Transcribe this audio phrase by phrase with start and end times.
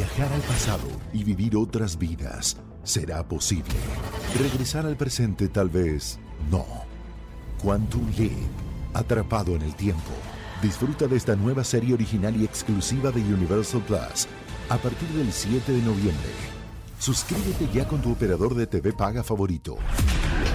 [0.00, 3.74] Viajar al pasado y vivir otras vidas será posible.
[4.38, 6.18] Regresar al presente tal vez
[6.50, 6.64] no.
[7.62, 8.32] Quantum Leap,
[8.94, 10.12] atrapado en el tiempo.
[10.62, 14.26] Disfruta de esta nueva serie original y exclusiva de Universal Plus
[14.70, 16.30] a partir del 7 de noviembre.
[16.98, 19.76] Suscríbete ya con tu operador de TV paga favorito.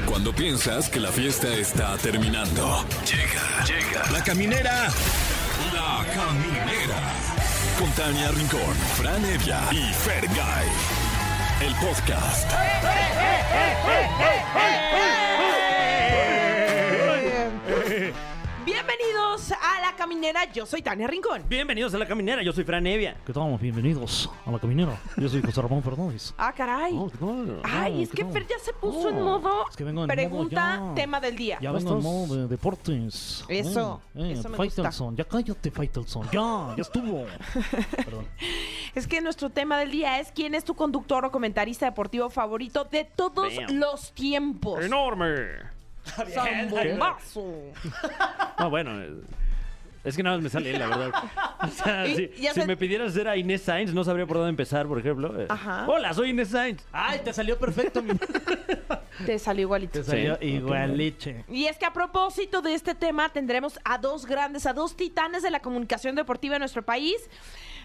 [0.08, 2.84] Cuando piensas que la fiesta está terminando.
[3.06, 4.12] Llega, llega.
[4.12, 4.88] La caminera.
[5.72, 7.55] La caminera.
[7.80, 10.68] Con Tania Rincón, Fran Evia y Fergay.
[11.60, 12.50] El podcast.
[20.10, 21.42] Caminera, yo soy Tania Rincón.
[21.50, 23.16] Bienvenidos a La Caminera, yo soy Fran Evia.
[23.26, 23.58] ¿Qué tal?
[23.58, 25.00] Bienvenidos a la caminera.
[25.18, 26.32] Yo soy José Ramón Fernández.
[26.38, 26.94] Ah, caray.
[26.96, 27.60] Oh, ¿qué tal?
[27.64, 28.34] Ay, Oh, es ¿qué que tal?
[28.34, 30.94] Fer ya se puso en Oh, modo es que vengo en modo pregunta, ya.
[30.94, 31.58] tema del día.
[31.60, 33.44] Ya ¿Cómo vengo en modo de deportes.
[33.50, 36.26] Eso, Eh, eh, eso me Faitelson, ya cállate, Faitelson.
[36.32, 37.26] Ya, ya estuvo.
[38.06, 38.28] Perdón.
[38.94, 42.84] Es que nuestro tema del día es quién es tu conductor o comentarista deportivo favorito
[42.86, 44.86] de todos los tiempos.
[44.86, 45.34] ¡Enorme!
[46.06, 47.44] ¡Zambombazo!
[48.60, 49.12] No, bueno, eh,
[50.06, 51.12] es que nada más me sale él, la verdad.
[51.62, 54.26] O sea, Y- si, ya si sé- me pidieras hacer a Inés Sainz, no sabría
[54.26, 55.40] por dónde empezar, por ejemplo.
[55.42, 55.86] Eh, Ajá.
[55.88, 56.84] Hola, soy Inés Sainz.
[56.92, 58.14] Ay, te salió perfecto, mi.
[59.26, 59.94] Te salió igualito.
[60.00, 60.46] Te salió Sí.
[60.48, 61.46] igualiche.
[61.50, 65.42] Y es que a propósito de este tema tendremos a dos grandes, a dos titanes
[65.44, 67.16] de la comunicación deportiva en nuestro país.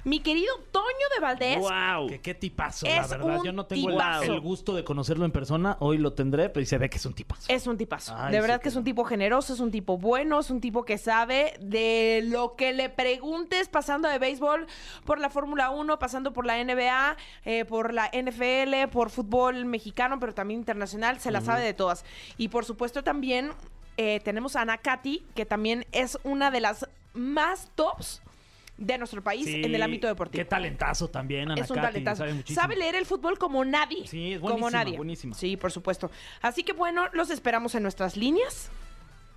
[0.04, 0.84] Mi querido Toño
[1.14, 1.58] de Valdés.
[1.58, 2.08] ¡Wow!
[2.08, 3.38] Que qué tipazo, Es la verdad.
[3.38, 4.22] un Yo no tengo el, tipazo.
[4.32, 5.76] el gusto de conocerlo en persona.
[5.80, 7.52] Hoy lo tendré, pero se ve que es un tipazo.
[7.52, 8.14] Es un tipazo.
[8.16, 10.60] Ay, de sí, verdad que es un tipo generoso, es un tipo bueno, es un
[10.60, 14.66] tipo que sabe de lo que le preguntes, pasando de béisbol
[15.04, 20.18] por la Fórmula 1, pasando por la NBA, eh, por la NFL, por fútbol mexicano,
[20.18, 22.04] pero también internacional, se la sabe de todas.
[22.36, 23.52] Y por supuesto también
[23.96, 28.22] eh, tenemos a Ana Katy, que también es una de las más tops
[28.80, 30.40] de nuestro país Sí, en el ámbito deportivo.
[30.40, 32.16] Qué talentazo también, Ana Es un Katy, talentazo.
[32.18, 32.60] sabe muchísimo.
[32.60, 34.06] Sabe leer el fútbol como nadie.
[34.08, 34.96] Sí, es como nadie.
[34.96, 35.34] buenísima.
[35.34, 36.10] Sí, por supuesto.
[36.42, 38.70] Así que bueno, los esperamos en nuestras líneas.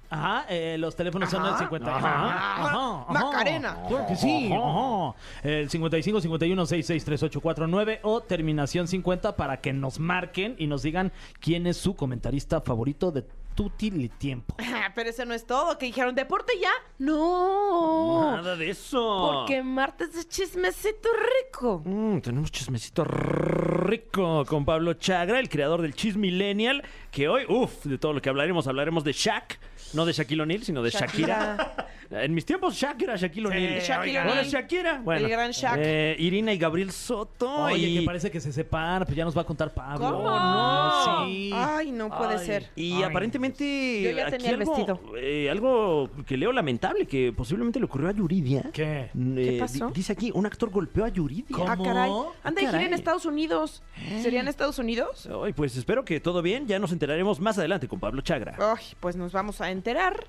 [0.09, 1.57] Ajá, eh, los teléfonos son el Ajá.
[1.59, 1.95] 50.
[1.97, 2.07] Ajá.
[2.07, 3.13] Ajá, ajá.
[3.13, 3.77] Macarena.
[3.87, 4.51] Claro que sí.
[4.53, 5.15] Ajá.
[5.41, 11.11] El 55 51 66 3849 o terminación 50 para que nos marquen y nos digan
[11.39, 13.23] quién es su comentarista favorito de
[13.55, 14.55] Tutti Li Tiempo.
[14.95, 15.77] Pero eso no es todo.
[15.77, 16.71] Que dijeron, ¿deporte ya?
[16.99, 18.35] No.
[18.35, 19.45] Nada de eso.
[19.47, 21.09] Porque martes de chismecito
[21.43, 21.81] rico.
[21.85, 27.85] Mm, tenemos chismecito rico con Pablo Chagra, el creador del Chis Millennial, que hoy, uff,
[27.85, 29.59] de todo lo que hablaremos, hablaremos de Shaq,
[29.93, 31.87] no de Shaquille O'Neal, sino de Shakira.
[32.11, 33.79] En mis tiempos Shaq era Shaquille O'Neal.
[33.81, 34.45] Shaquille Ahora O'Neal.
[34.45, 35.01] es Shakira.
[35.03, 35.77] Bueno, El gran Shaq.
[35.79, 37.63] eh, Irina y Gabriel Soto.
[37.65, 40.11] Oye, y, que parece que se separan, pues ya nos va a contar Pablo.
[40.11, 40.29] ¿Cómo?
[40.29, 41.51] No, sí.
[41.53, 42.45] Ay, no puede Ay.
[42.45, 42.69] ser.
[42.75, 44.99] y Ay, aparentemente Yo ya aquí tenía el algo, vestido.
[45.17, 48.69] eh, algo que leo lamentable, que posiblemente le ocurrió a Yuridia.
[48.73, 49.09] ¿Qué?
[49.13, 49.87] Mm, ¿Qué eh, pasó?
[49.87, 51.55] di- dice aquí, un actor golpeó a Yuridia.
[51.55, 51.69] ¿Cómo?
[51.71, 52.11] Ah, caray.
[52.43, 52.93] Anda de gira en Caray.
[52.93, 53.81] Estados Unidos.
[54.21, 55.27] ¿Sería en Estados Unidos?
[55.43, 58.55] Ay, pues espero que todo bien, ya nos enteraremos más adelante con Pablo Chagra.
[58.59, 60.25] Ay, pues nos vamos a enterar.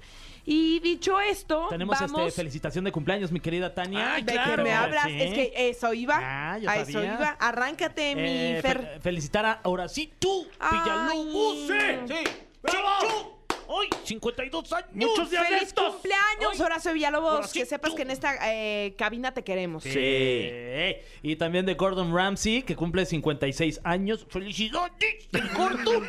[0.46, 2.20] Y dicho esto, Tenemos vamos...
[2.20, 4.14] este felicitación de cumpleaños, mi querida Tania.
[4.14, 4.56] Ay, ¿De claro.
[4.56, 5.06] qué me hablas?
[5.06, 5.22] Sí.
[5.22, 6.18] Es que eso iba.
[6.20, 7.14] Ah, yo a eso sabía.
[7.14, 7.28] iba.
[7.40, 8.14] Arráncate, Eh,
[8.56, 9.00] mi fe- Fer.
[9.00, 10.46] felicitar a ahora sí tú.
[10.70, 11.56] Villalobos.
[11.66, 11.74] Sí.
[12.08, 12.30] Sí.
[12.62, 13.43] ¡Bravo!
[13.76, 14.88] Hoy, 52 años.
[14.92, 15.94] Muchos días de ¡Feliz estos.
[15.94, 16.60] cumpleaños, Ay.
[16.60, 17.32] Horacio Villalobos!
[17.32, 17.58] Horacito.
[17.58, 19.82] Que sepas que en esta eh, cabina te queremos.
[19.82, 19.90] Sí.
[19.90, 20.94] Sí.
[21.22, 24.26] Y también de Gordon Ramsay, que cumple 56 años.
[24.28, 26.08] ¡Felicidades, el Gordon!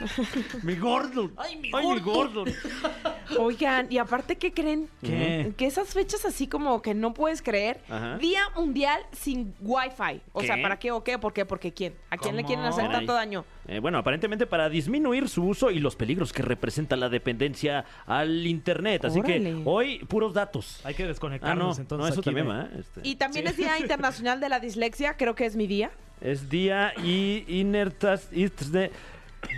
[0.62, 1.30] Mi gordo.
[1.36, 2.44] ¡Ay, mi Ay, mi gordo!
[2.44, 2.52] gordo.
[3.38, 4.88] Oigan, y aparte, ¿qué creen?
[5.02, 5.52] ¿Qué?
[5.56, 7.80] Que esas fechas así como que no puedes creer.
[7.88, 8.16] Ajá.
[8.18, 10.22] Día Mundial sin Wi-Fi.
[10.32, 10.46] O ¿Qué?
[10.46, 11.18] sea, ¿para qué o qué?
[11.18, 11.44] ¿Por qué?
[11.44, 11.94] ¿Porque quién?
[12.08, 13.44] ¿A quién le quieren hacer tanto daño?
[13.68, 18.46] Eh, bueno, aparentemente para disminuir su uso y los peligros que representa la dependencia al
[18.46, 19.04] internet.
[19.06, 19.42] Así Órale.
[19.42, 20.80] que hoy puros datos.
[20.84, 22.02] Hay que Ah, no, desconectarnos entonces.
[22.06, 22.62] no, eso aquí también de- va.
[22.64, 22.80] ¿eh?
[22.80, 25.16] Este, Y también es Día Internacional de la Dislexia.
[25.16, 25.90] Creo que es mi día.
[26.20, 28.90] Es día y inertas de,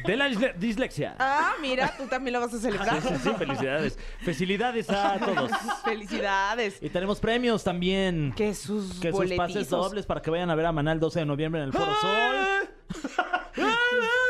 [0.06, 1.16] de la disle- dislexia.
[1.18, 3.02] Ah, mira, tú también lo vas a celebrar.
[3.02, 3.98] Sí, sí, sí, felicidades.
[4.20, 5.50] Felicidades a todos.
[5.84, 6.78] Felicidades.
[6.80, 8.32] Y tenemos premios también.
[8.36, 11.26] Que sus Que sus pases dobles para que vayan a ver a Manal 12 de
[11.26, 12.36] noviembre en el Foro Sol.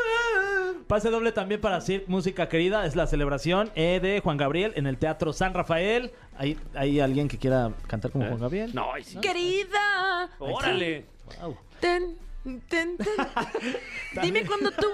[0.86, 2.86] Pase doble también para Cirque Música Querida.
[2.86, 6.12] Es la celebración eh, de Juan Gabriel en el Teatro San Rafael.
[6.36, 8.70] ¿Hay, hay alguien que quiera cantar como Juan Gabriel?
[8.70, 8.74] ¿Eh?
[8.74, 9.18] No, sí.
[9.20, 10.30] Querida.
[10.38, 11.06] Órale.
[11.40, 11.56] Wow.
[11.80, 12.16] Ten,
[12.68, 12.96] ten, ten.
[14.22, 14.86] Dime cuándo tú,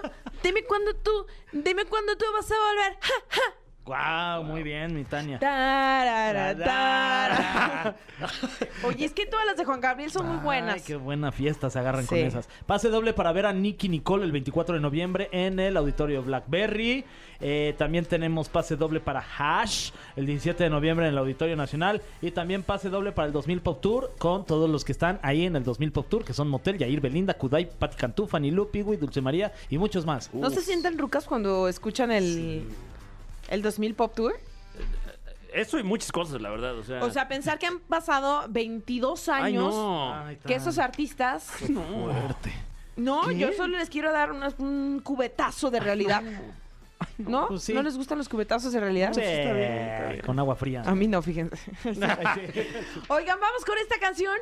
[0.42, 2.98] dime cuándo tú, dime cuándo tú vas a volver.
[3.00, 3.42] Ja, ja.
[3.88, 5.38] Guau, muy bien, mi Tania.
[5.38, 7.96] Tarara, tarara.
[8.84, 10.82] Oye, es que todas las de Juan Gabriel son muy Ay, buenas.
[10.82, 12.50] qué buena fiesta se agarran con esas.
[12.66, 17.06] Pase doble para ver a Nicky Nicole el 24 de noviembre en el auditorio Blackberry.
[17.40, 22.02] Eh, también tenemos pase doble para Hash el 17 de noviembre en el Auditorio Nacional.
[22.20, 25.46] Y también pase doble para el 2000 Pop Tour con todos los que están ahí
[25.46, 28.70] en el 2000 Pop Tour, que son Motel, Yair, Belinda, Kudai, Pati Cantú, Fanny Lu,
[28.70, 30.28] Piwi, Dulce María y muchos más.
[30.34, 32.66] ¿No se sienten rucas cuando escuchan el,
[33.48, 34.38] el 2000 Pop Tour?
[35.52, 36.76] Eso y muchas cosas, la verdad.
[36.76, 40.24] O sea, O sea, pensar que han pasado 22 ay, años no.
[40.46, 41.44] Que esos artistas...
[41.44, 42.52] fuerte.
[42.96, 46.22] No, yo solo les quiero dar unas- un cubetazo de realidad.
[47.16, 47.46] ¿No?
[47.48, 47.72] Pues sí.
[47.72, 49.12] ¿No les gustan los cubetazos de realidad?
[49.12, 50.82] Sí, con agua fría.
[50.84, 51.56] A mí no, fíjense.
[53.08, 54.36] Oigan, vamos con esta canción.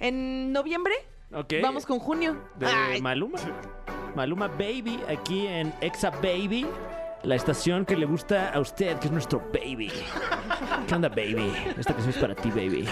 [0.00, 0.94] En noviembre.
[1.32, 1.54] Ok.
[1.62, 2.36] Vamos con junio.
[2.56, 3.38] De Ay, Maluma.
[4.14, 6.66] Maluma Baby, aquí en Exa Baby.
[7.24, 9.90] La estación que le gusta a usted, que es nuestro baby.
[10.86, 11.54] ¿Qué onda, baby?
[11.78, 12.86] Esta canción es para ti, baby.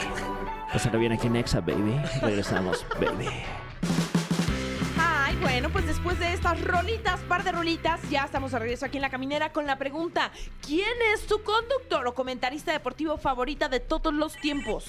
[0.73, 2.01] Pásala bien aquí en Exa Baby.
[2.23, 3.29] Regresamos, baby.
[4.99, 8.97] Ay, bueno, pues después de estas rolitas, par de rolitas, ya estamos de regreso aquí
[8.97, 10.31] en La Caminera con la pregunta,
[10.67, 14.87] ¿quién es tu conductor o comentarista deportivo favorita de todos los tiempos?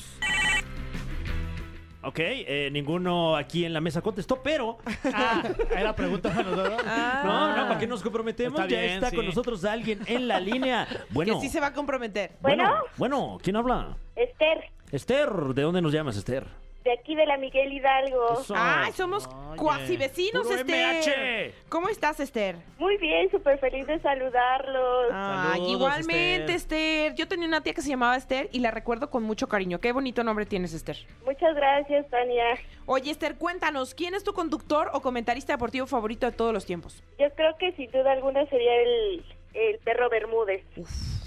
[2.04, 4.78] Ok, eh, ninguno aquí en la mesa contestó, pero
[5.14, 5.42] Ah,
[5.78, 6.82] era pregunta para nosotros.
[6.86, 8.60] no, no, ¿para qué nos comprometemos?
[8.60, 9.16] Está ya bien, está sí.
[9.16, 10.88] con nosotros alguien en la línea.
[11.10, 12.32] Bueno, Que sí se va a comprometer.
[12.42, 12.84] bueno, Bueno.
[12.98, 13.98] bueno, ¿quién habla?
[14.16, 16.46] Esther, Esther, ¿de dónde nos llamas, Esther?
[16.84, 18.42] De aquí de la Miguel Hidalgo.
[18.42, 18.54] Eso.
[18.58, 19.58] Ay, somos Oye.
[19.58, 21.52] cuasi vecinos, Puro Esther.
[21.54, 21.70] MH.
[21.70, 22.58] ¿Cómo estás, Esther?
[22.78, 25.12] Muy bien, súper feliz de saludarlos.
[25.14, 27.16] Ay, Saludos, igualmente, Esther.
[27.16, 29.80] Yo tenía una tía que se llamaba Esther y la recuerdo con mucho cariño.
[29.80, 30.98] Qué bonito nombre tienes, Esther.
[31.26, 32.46] Muchas gracias, Tania.
[32.86, 37.02] Oye, Esther, cuéntanos, ¿quién es tu conductor o comentarista deportivo favorito de todos los tiempos?
[37.18, 39.24] Yo creo que sin duda alguna sería el,
[39.54, 40.64] el perro Bermúdez.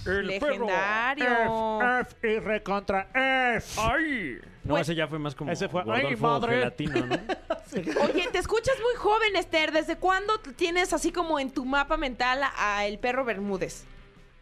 [0.07, 1.81] El Legendario.
[2.01, 3.09] F y recontra
[3.57, 3.81] F.
[3.81, 4.39] ¡Ay!
[4.65, 6.57] No, Pues- ese ya fue más como Ese fue- Rodolfo ¡Ay, madre!
[6.57, 7.17] Gelatino, ¿no?
[8.05, 9.73] Oye, te escuchas muy joven, Esther.
[9.73, 13.85] ¿Desde cuándo tienes así como en tu mapa mental a el perro Bermúdez?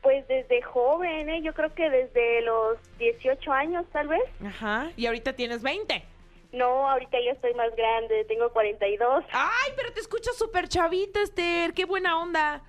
[0.02, 1.40] Pues desde joven, ¿eh?
[1.42, 4.22] yo creo que desde los 18 años tal vez.
[4.46, 4.90] Ajá.
[4.96, 6.04] Y ahorita tienes 20.
[6.52, 9.24] No, ahorita ya estoy más grande, tengo 42.
[9.32, 11.72] Ay, pero te escuchas súper chavita, Esther.
[11.72, 12.62] Qué buena onda.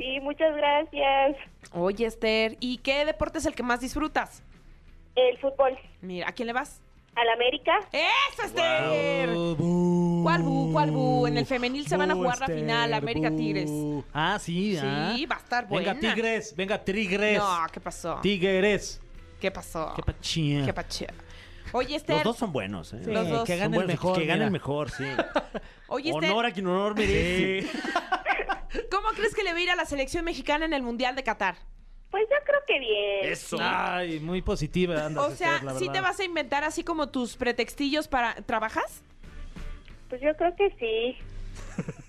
[0.00, 1.36] Sí, muchas gracias.
[1.72, 4.42] Oye, Esther, ¿y qué deporte es el que más disfrutas?
[5.14, 5.78] El fútbol.
[6.00, 6.80] Mira, ¿a quién le vas?
[7.14, 7.72] Al América.
[7.92, 9.28] ¡Eso, Esther!
[9.28, 10.70] ¿Cuál bu?
[10.72, 11.26] ¿Cuál bu?
[11.26, 13.70] En el femenil se van a jugar la final, América Tigres.
[14.14, 15.12] Ah, sí, ah.
[15.14, 15.92] Sí, va a estar buena.
[15.92, 17.36] Venga, Tigres, venga, Tigres.
[17.38, 18.20] No, ¿qué pasó?
[18.22, 19.02] Tigres.
[19.38, 19.92] ¿Qué pasó?
[19.96, 20.64] Qué pachía.
[20.64, 21.08] Qué pache.
[21.72, 22.16] Oye, Esther.
[22.16, 23.00] Los dos son buenos, ¿eh?
[23.04, 23.44] Sí, Los dos.
[23.44, 24.18] que Son gane el buenos, mejor.
[24.18, 24.46] Que gane mira.
[24.46, 25.04] el mejor, sí.
[25.88, 27.68] Oye, Esther, honor a quien honor merece.
[28.90, 31.22] ¿cómo crees que le va a ir a la selección mexicana en el Mundial de
[31.22, 31.56] Qatar?
[32.10, 33.32] Pues yo creo que bien.
[33.32, 33.56] Eso.
[33.60, 35.92] Ay, muy positiva andas, O sea, Esther, la ¿sí verdad.
[35.94, 38.34] te vas a inventar así como tus pretextillos para...
[38.34, 39.02] ¿Trabajas?
[40.08, 41.16] Pues yo creo que sí.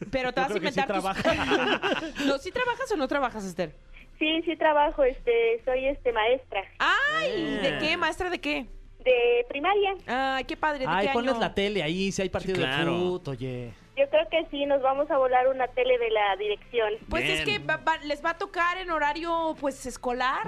[0.09, 2.25] Pero te Yo vas a creo que sí inventar tus...
[2.25, 3.75] no, ¿sí trabajas o no trabajas, Esther?
[4.17, 7.31] Sí, sí trabajo, este, soy este maestra Ay,
[7.61, 7.77] ¿de Eh.
[7.79, 7.97] qué?
[7.97, 8.65] ¿Maestra de qué?
[9.03, 9.95] de primaria.
[10.05, 11.41] Ay, qué padre, ¿de Ay, qué ponles año?
[11.41, 12.91] la tele ahí, si hay partido claro.
[12.91, 13.73] de fútbol, oye.
[13.97, 16.93] Yo creo que sí, nos vamos a volar una tele de la dirección.
[17.09, 20.47] Pues es que va- va- les va a tocar en horario, pues, escolar.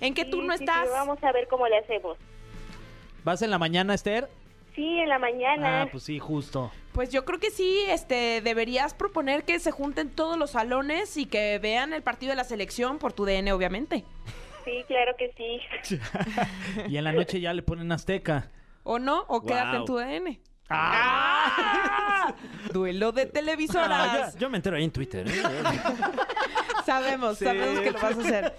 [0.00, 0.90] ¿En qué Sí, turno sí, sí, estás?
[0.90, 2.18] vamos a ver cómo le hacemos.
[3.24, 4.28] ¿Vas en la mañana, Esther?
[4.74, 5.82] Sí, en la mañana.
[5.82, 6.70] Ah, pues sí, justo.
[6.92, 11.24] Pues yo creo que sí, este, deberías proponer que se junten todos los salones y
[11.24, 14.04] que vean el partido de la selección por tu DN, obviamente.
[14.66, 15.60] Sí, claro que sí.
[16.88, 18.50] Y en la noche ya le ponen Azteca.
[18.82, 19.24] ¿O no?
[19.28, 19.86] ¿O quédate en Wow.
[19.86, 20.38] tu DN?
[20.68, 22.34] ¡Ah!
[22.72, 23.90] Duelo de televisoras.
[23.90, 25.26] Ah, yo, yo me entero ahí en Twitter.
[25.28, 25.32] ¿eh?
[26.86, 28.52] Sabemos, sabemos que lo vas a hacer.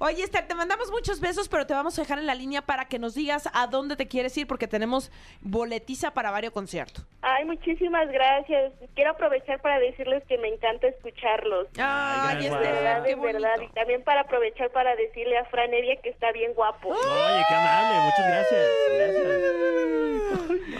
[0.00, 2.84] Oye, Esther, te mandamos muchos besos, pero te vamos a dejar en la línea para
[2.84, 7.06] que nos digas a dónde te quieres ir porque tenemos boletiza para varios conciertos.
[7.22, 8.72] Ay, muchísimas gracias.
[8.94, 11.68] Quiero aprovechar para decirles que me encanta escucharlos.
[11.78, 12.36] Ay.
[12.36, 13.60] De Esther, verdad, qué es verdad.
[13.62, 16.90] Y también para aprovechar para decirle a Fran Evia que está bien guapo.
[16.90, 18.00] Oye, qué amable.
[18.04, 18.70] Muchas gracias.
[18.94, 20.19] Gracias.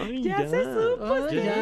[0.05, 1.55] Ay, Ya se supo, Ay, ya.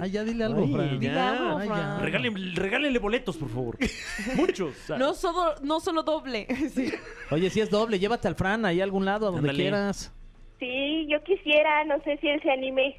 [0.00, 0.88] Ay, ya dile algo, Ay, Fran.
[0.90, 0.98] ya.
[0.98, 1.60] Dile algo.
[1.60, 2.00] Fran.
[2.02, 3.78] Regálenle, regálenle boletos, por favor.
[4.36, 4.74] Muchos.
[4.98, 6.46] No solo, no solo doble.
[6.74, 6.92] Sí.
[7.30, 9.62] Oye, si es doble, llévate al Fran ahí a algún lado, a donde Ándale.
[9.64, 10.12] quieras.
[10.58, 12.96] Sí, yo quisiera, no sé si él se anime.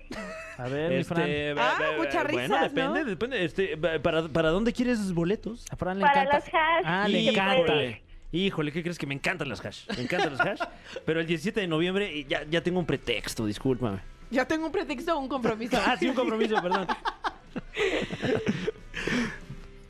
[0.57, 1.23] A ver, mi Fran.
[1.29, 3.05] Este, Ah, muchas Bueno, risas, depende, ¿no?
[3.09, 3.43] depende.
[3.45, 5.65] Este, ¿para, ¿Para dónde quieres boletos?
[5.69, 6.37] A Fran le Para encanta.
[6.39, 6.83] las hash.
[6.85, 7.65] Ah, le encanta.
[7.65, 8.01] puede.
[8.31, 9.87] Híjole, ¿qué crees que me encantan las hash?
[9.97, 10.59] Me encantan las hash.
[11.05, 13.99] Pero el 17 de noviembre ya, ya tengo un pretexto, discúlpame.
[14.31, 15.77] Ya tengo un pretexto o un compromiso.
[15.83, 16.87] Ah, sí, un compromiso, perdón.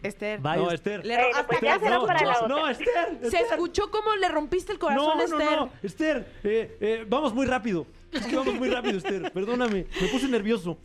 [0.01, 0.39] Esther.
[0.39, 1.01] Bye, No, Esther.
[1.01, 1.05] Esther.
[1.05, 2.47] Le- hasta pues ya que- será no, para la no, otra.
[2.47, 3.17] no, Esther.
[3.19, 3.45] Se Esther.
[3.51, 5.57] escuchó cómo le rompiste el corazón No, a no, Esther.
[5.59, 5.69] no.
[5.83, 7.85] Esther, eh, eh, vamos muy rápido.
[8.11, 9.29] Es que vamos muy rápido, Esther.
[9.33, 9.87] Perdóname.
[10.01, 10.77] Me puse nervioso.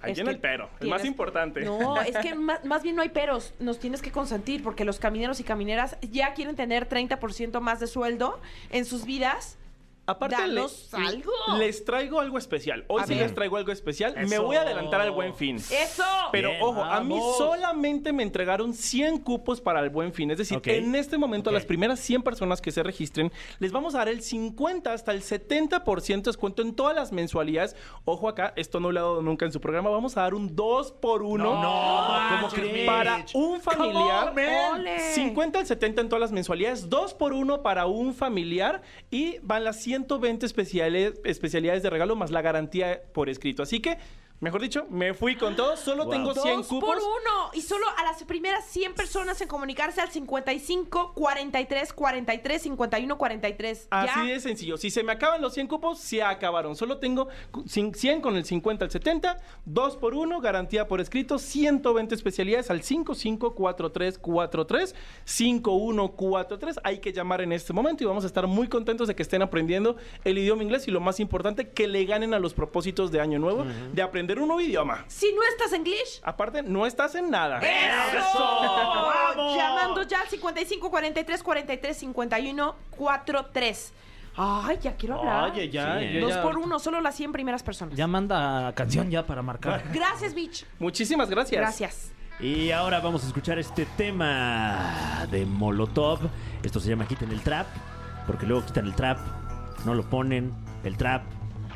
[0.00, 1.62] Ahí viene el pero, el más importante.
[1.62, 3.54] No, es que más, más bien no hay peros.
[3.58, 7.88] Nos tienes que consentir porque los camineros y camineras ya quieren tener 30% más de
[7.88, 9.58] sueldo en sus vidas.
[10.08, 11.32] Aparte, Danos le- algo.
[11.58, 12.84] les traigo algo especial.
[12.88, 14.14] Hoy A sí les traigo algo especial.
[14.28, 15.56] Me voy a adelantar al buen fin.
[15.56, 16.02] ¡Eso!
[16.32, 20.30] Pero Bien, ojo, a mí solamente me entregaron 100 cupos para el buen fin.
[20.30, 23.94] Es decir, en este momento, a las primeras 100 personas que se registren, les vamos
[23.94, 27.76] a dar el 50 hasta el 70% de descuento en todas las mensualidades.
[28.04, 29.90] Ojo acá, esto no lo he dado nunca en su programa.
[29.90, 31.60] Vamos a dar un 2 por 1 No,
[32.30, 32.86] ¿cómo como crees?
[32.86, 34.32] para un familiar.
[34.72, 34.98] Ole.
[35.12, 39.64] 50 al 70 en todas las mensualidades, 2 por 1 para un familiar y van
[39.64, 43.62] las 120 especiales, especialidades de regalo más la garantía por escrito.
[43.62, 43.98] Así que,
[44.40, 45.76] mejor dicho, me fui con todo.
[45.76, 46.12] Solo Wow.
[46.12, 46.88] tengo 100 Dos cupos.
[46.88, 47.50] por uno.
[47.54, 53.88] Y solo a las primeras 100 personas en comunicarse al 55 43 43 51 43.
[53.90, 54.34] Así ya.
[54.34, 54.76] de sencillo.
[54.76, 56.76] Si se me acaban los 100 cupos, se acabaron.
[56.76, 61.00] Solo tengo cu- cin- 100 con el 50 al 70, 2 por 1, garantía por
[61.00, 66.80] escrito, 120 especialidades al 554343 5143.
[66.84, 69.42] Hay que llamar en este momento y vamos a estar muy contentos de que estén
[69.42, 73.20] aprendiendo el idioma inglés y lo más importante, que le ganen a los propósitos de
[73.20, 75.04] Año Nuevo de aprender un nuevo idioma.
[75.08, 77.58] Si no estás en Glitch, Aparte, no estás en nada.
[77.60, 78.60] ¡Eso!
[79.56, 83.92] Llamando ya al 55 43 43 51 43.
[84.40, 85.50] Ay, ya quiero hablar.
[85.50, 86.12] Oye, ya, Sí.
[86.14, 86.42] ya, Dos ya.
[86.42, 87.96] por uno, solo las 100 primeras personas.
[87.96, 89.82] Ya manda canción ya para marcar.
[89.92, 90.64] Gracias, Bitch.
[90.78, 91.60] Muchísimas gracias.
[91.60, 92.12] Gracias.
[92.40, 96.20] Y ahora vamos a escuchar este tema de Molotov.
[96.62, 97.66] Esto se llama Quiten el Trap,
[98.28, 99.18] porque luego quitan el trap,
[99.84, 100.54] no lo ponen,
[100.84, 101.22] el trap,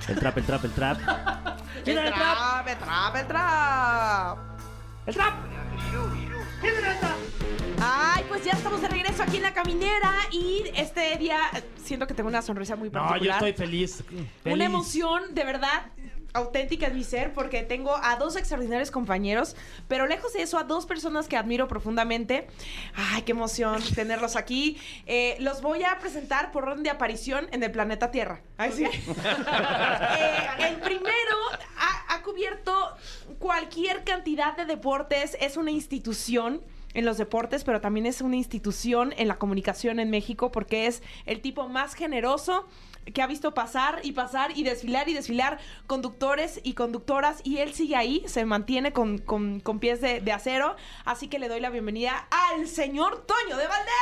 [0.08, 0.98] el trap, el trap, el trap.
[1.82, 2.36] El ¡Quiten el trap!
[2.36, 4.38] trap, el trap, el trap.
[5.06, 5.34] El trap.
[7.84, 11.38] Ay, pues ya estamos de regreso aquí en la caminera y este día
[11.82, 13.40] siento que tengo una sonrisa muy No, particular.
[13.40, 14.04] yo estoy feliz.
[14.44, 15.86] Una emoción de verdad
[16.32, 19.56] auténtica en mi ser porque tengo a dos extraordinarios compañeros,
[19.88, 22.46] pero lejos de eso a dos personas que admiro profundamente.
[22.94, 24.78] Ay, qué emoción tenerlos aquí.
[25.06, 28.40] Eh, los voy a presentar por orden de aparición en el planeta Tierra.
[28.56, 28.84] Ay, sí.
[30.12, 31.36] Eh, el primero
[31.76, 32.72] ha, ha cubierto
[33.38, 36.62] cualquier cantidad de deportes, es una institución
[36.94, 41.02] en los deportes, pero también es una institución en la comunicación en México porque es
[41.26, 42.66] el tipo más generoso
[43.12, 47.74] que ha visto pasar y pasar y desfilar y desfilar conductores y conductoras y él
[47.74, 51.60] sigue ahí, se mantiene con, con- con pies de, de acero, así que le doy
[51.60, 53.92] la bienvenida al señor Toño de Valdés.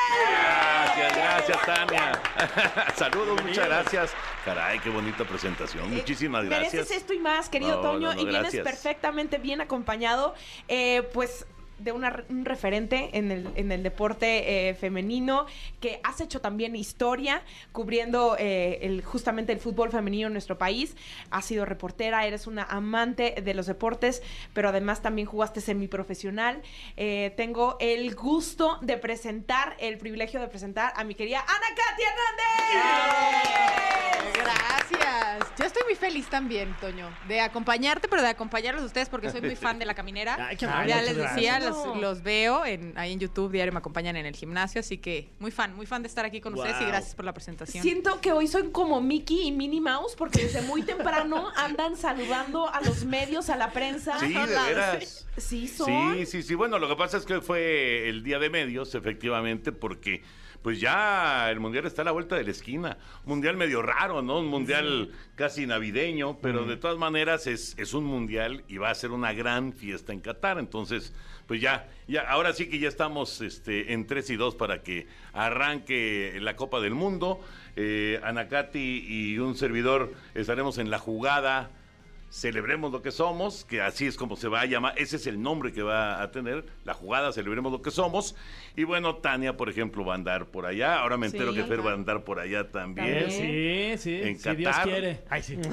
[0.96, 2.22] Gracias, gracias, Tania.
[2.96, 4.12] Saludos, muchas gracias.
[4.44, 5.90] Caray, qué bonita presentación.
[5.92, 6.72] Muchísimas Eh, gracias.
[6.74, 10.34] Mereces esto y más, querido No, Toño, no, no, y vienes perfectamente bien acompañado,
[10.68, 11.46] eh, pues
[11.82, 15.46] de una- un referente en el, en el deporte eh, femenino,
[15.80, 20.96] que has hecho también historia cubriendo eh, el, justamente el fútbol femenino en nuestro país.
[21.30, 26.62] Has sido reportera, eres una amante de los deportes, pero además también jugaste semiprofesional.
[26.96, 32.08] Eh, tengo el gusto de presentar, el privilegio de presentar a mi querida Ana Katia
[32.08, 33.60] Hernández.
[34.34, 35.46] Gracias.
[35.58, 39.40] Yo estoy muy feliz también, Toño, de acompañarte, pero de acompañarlos a ustedes porque soy
[39.42, 40.36] muy fan de la caminera.
[40.50, 41.69] Ay, qué ya les decía, gracias.
[41.70, 45.30] Los, los veo en, ahí en YouTube, diario me acompañan en el gimnasio, así que
[45.38, 47.82] muy fan, muy fan de estar aquí con ustedes y gracias por la presentación.
[47.82, 52.68] Siento que hoy soy como Mickey y Minnie Mouse porque desde muy temprano andan saludando
[52.68, 54.18] a los medios, a la prensa.
[54.18, 55.26] Sí, de veras.
[55.36, 56.16] Sí, son.
[56.16, 56.54] Sí, sí, sí.
[56.54, 60.22] Bueno, lo que pasa es que fue el día de medios, efectivamente, porque
[60.62, 62.98] pues ya el mundial está a la vuelta de la esquina.
[63.24, 64.40] Un mundial medio raro, ¿no?
[64.40, 68.94] Un mundial casi navideño, pero de todas maneras es, es un mundial y va a
[68.94, 70.58] ser una gran fiesta en Qatar.
[70.58, 71.14] Entonces,
[71.46, 75.06] pues ya, ya, ahora sí que ya estamos este, en 3 y 2 para que
[75.32, 77.40] arranque la Copa del Mundo.
[77.76, 81.70] Eh, Anacati y un servidor estaremos en la jugada
[82.30, 85.42] Celebremos lo que somos, que así es como se va a llamar, ese es el
[85.42, 88.36] nombre que va a tener, la jugada Celebremos lo que somos.
[88.76, 91.00] Y bueno, Tania, por ejemplo, va a andar por allá.
[91.00, 91.58] Ahora me entero Sí.
[91.58, 93.28] que Fer va a andar por allá también.
[93.28, 93.98] También.
[93.98, 95.22] Sí, sí, En si Dios quiere.
[95.28, 95.58] Ay, sí.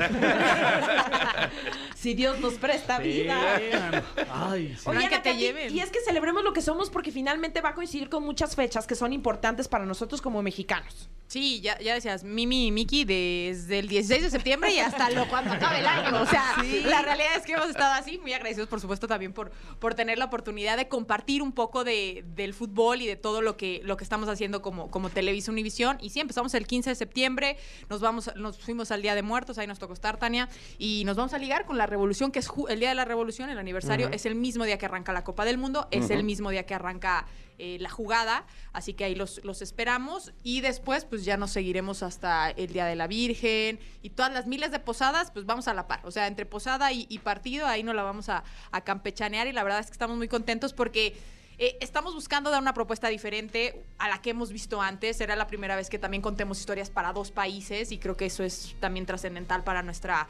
[1.96, 4.02] Si Dios nos presta Sí, vida.
[4.32, 4.84] Ay, sí.
[4.89, 5.76] Oye, Oigan, que te Nacati, lleven.
[5.76, 8.86] y es que celebremos lo que somos porque finalmente va a coincidir con muchas fechas
[8.86, 11.10] que son importantes para nosotros como mexicanos.
[11.28, 15.28] Sí, ya, ya decías, Mimi y Miki desde el 16 de septiembre y hasta lo
[15.28, 16.22] cuando acabe el año.
[16.22, 16.47] O sea,
[16.86, 20.18] la realidad es que hemos estado así, muy agradecidos, por supuesto, también por, por tener
[20.18, 23.98] la oportunidad de compartir un poco de, del fútbol y de todo lo que, lo
[23.98, 25.98] que estamos haciendo como, como Televisa Univisión.
[26.02, 27.58] Y sí, empezamos el 15 de septiembre,
[27.90, 31.18] nos vamos, nos fuimos al Día de Muertos, ahí nos tocó estar, Tania, y nos
[31.18, 34.10] vamos a ligar con la Revolución, que es el Día de la Revolución, el aniversario,
[34.10, 36.74] es el mismo día que arranca la Copa del Mundo, es el mismo día que
[36.74, 37.28] arranca
[37.60, 42.04] eh, la jugada, así que ahí los, los esperamos y después pues ya nos seguiremos
[42.04, 45.74] hasta el Día de la Virgen y todas las miles de posadas pues vamos a
[45.74, 49.48] la par, o sea, entre posada y, partido ahí no la vamos a, a campechanear
[49.48, 51.15] y la verdad es que estamos muy contentos porque...
[51.60, 55.20] eh, estamos buscando dar una propuesta diferente a la que hemos visto antes.
[55.22, 58.43] Era la primera vez que también contemos historias para dos países y creo que eso
[58.43, 60.28] es también trascendental para nuestra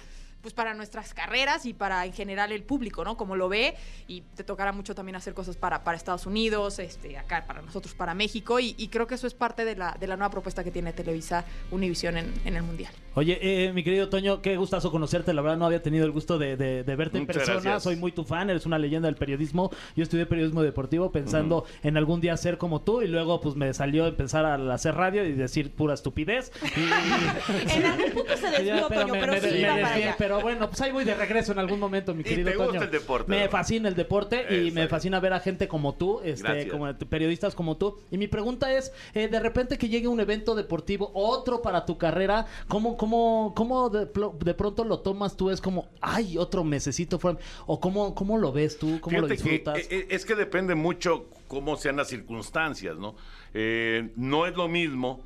[0.48, 3.18] pues para nuestras carreras y para en general el público, ¿no?
[3.18, 3.76] Como lo ve
[4.08, 7.94] y te tocará mucho también hacer cosas para, para Estados Unidos, este, acá para nosotros,
[7.94, 10.64] para México y, y creo que eso es parte de la, de la nueva propuesta
[10.64, 12.94] que tiene Televisa Univisión en, en el Mundial.
[13.16, 15.34] Oye, eh, mi querido Toño, qué gustazo conocerte.
[15.34, 17.54] La verdad no había tenido el gusto de, de- de verte en persona.
[17.60, 17.84] gracias.
[17.84, 19.70] Soy muy tu fan, eres una leyenda del periodismo.
[19.98, 23.74] Yo estudié periodismo deportivo pensando en algún día ser como tú y luego pues me
[23.74, 26.54] salió empezar a hacer radio y decir pura estupidez.
[26.78, 26.88] Y-
[27.78, 30.16] En algún punto se desvió, Toño, pero me- sí me iba para desvié, allá.
[30.18, 32.71] pero bueno, pues ahí voy de regreso en algún momento, mi Y querido te gusta
[32.73, 32.84] Toño.
[32.84, 36.67] el deporte, Me fascina el deporte y me fascina ver a gente como tú, este,
[36.69, 37.97] como periodistas como tú.
[38.12, 41.97] Y mi pregunta es, eh, de repente que llegue un evento deportivo, otro para tu
[41.97, 45.50] carrera, ¿cómo, cómo, cómo de, pronto lo tomas tú?
[45.50, 47.38] Es como, ay, otro mesecito fuera.
[47.65, 49.78] O cómo, cómo lo ves tú, cómo lo Fíjate disfrutas.
[49.80, 53.15] eh, eh, es que depende mucho cómo sean las circunstancias, ¿no?
[53.54, 55.21] Eh, no es lo mismo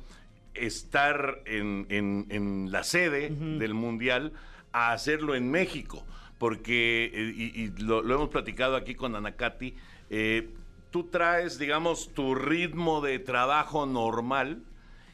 [0.54, 4.32] estar en, en- en la sede del Mundial
[4.72, 6.04] a hacerlo en México,
[6.38, 9.74] porque, eh, y, lo, hemos platicado aquí con Anacati,
[10.10, 10.50] eh,
[10.90, 14.62] tú traes, digamos, tu ritmo de trabajo normal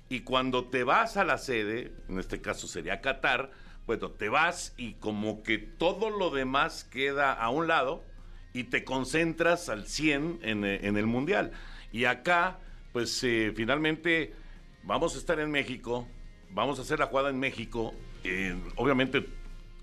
[0.08, 3.50] y cuando te vas a la sede, en este caso sería Qatar,
[3.86, 8.04] bueno, te vas y como que todo lo demás queda a un lado
[8.52, 11.52] y te concentras al 100 en, eh, en el Mundial.
[11.92, 12.58] Y acá,
[12.92, 14.34] pues eh, finalmente
[14.82, 16.06] vamos a estar en México,
[16.50, 17.94] vamos a hacer la jugada en México,
[18.24, 19.26] eh, obviamente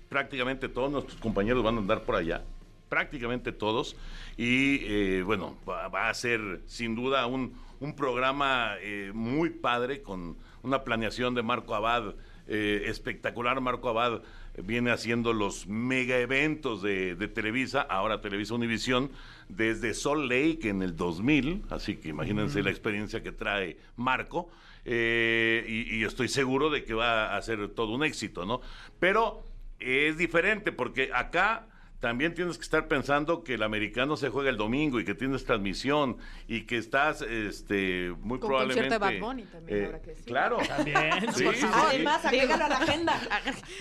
[0.08, 2.42] prácticamente todos nuestros compañeros van a andar por allá,
[2.88, 3.96] prácticamente todos,
[4.36, 10.02] y eh, bueno, va, va a ser sin duda un, un programa eh, muy padre
[10.02, 12.14] con una planeación de Marco Abad
[12.48, 13.60] eh, espectacular.
[13.60, 14.22] Marco Abad
[14.62, 19.10] viene haciendo los mega eventos de, de Televisa, ahora Televisa Univisión,
[19.48, 24.48] desde Salt Lake en el 2000, así que imagínense la experiencia que trae Marco.
[24.84, 28.60] eh, y, y estoy seguro de que va a ser todo un éxito, ¿no?
[29.00, 29.42] Pero
[29.80, 31.66] es diferente porque acá
[32.00, 35.44] también tienes que estar pensando que el americano se juega el domingo y que tienes
[35.44, 40.10] transmisión y que estás este muy Con probablemente concierto de Bad Bunny también, habrá que
[40.10, 40.24] decir.
[40.26, 41.46] claro También, Sí.
[41.72, 43.20] Además, agrégalo a la agenda.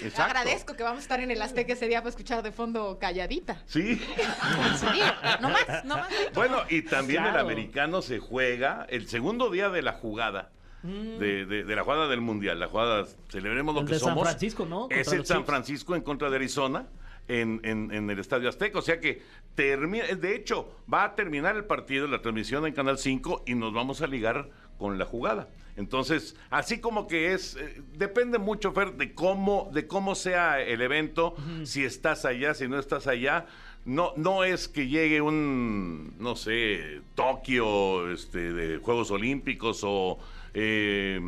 [0.01, 0.23] Exacto.
[0.23, 3.61] Agradezco que vamos a estar en el Azteca ese día para escuchar de fondo calladita.
[3.65, 3.95] sí
[4.79, 5.01] Sí,
[5.41, 6.09] no más, no más.
[6.33, 10.51] bueno y también el americano se juega el segundo día de la jugada
[10.85, 14.09] de, de- de la jugada del mundial la jugada celebremos lo El que de San
[14.09, 14.87] somos Francisco, ¿no?
[14.89, 15.45] es el San.
[15.45, 16.87] Francisco en contra de Arizona
[17.27, 18.77] en, en- en el Estadio Azteca.
[18.79, 19.21] O sea que
[19.55, 23.73] termina, de hecho, va a terminar el partido, la transmisión en Canal 5 y nos
[23.73, 25.47] vamos a ligar con la jugada.
[25.77, 30.81] Entonces, así como que es, eh, depende mucho, Fer, de cómo, de cómo sea el
[30.81, 33.45] evento, si estás allá, si no estás allá.
[33.83, 40.17] No, no es que llegue un, no sé, Tokio este, de Juegos Olímpicos o
[40.55, 41.19] eh,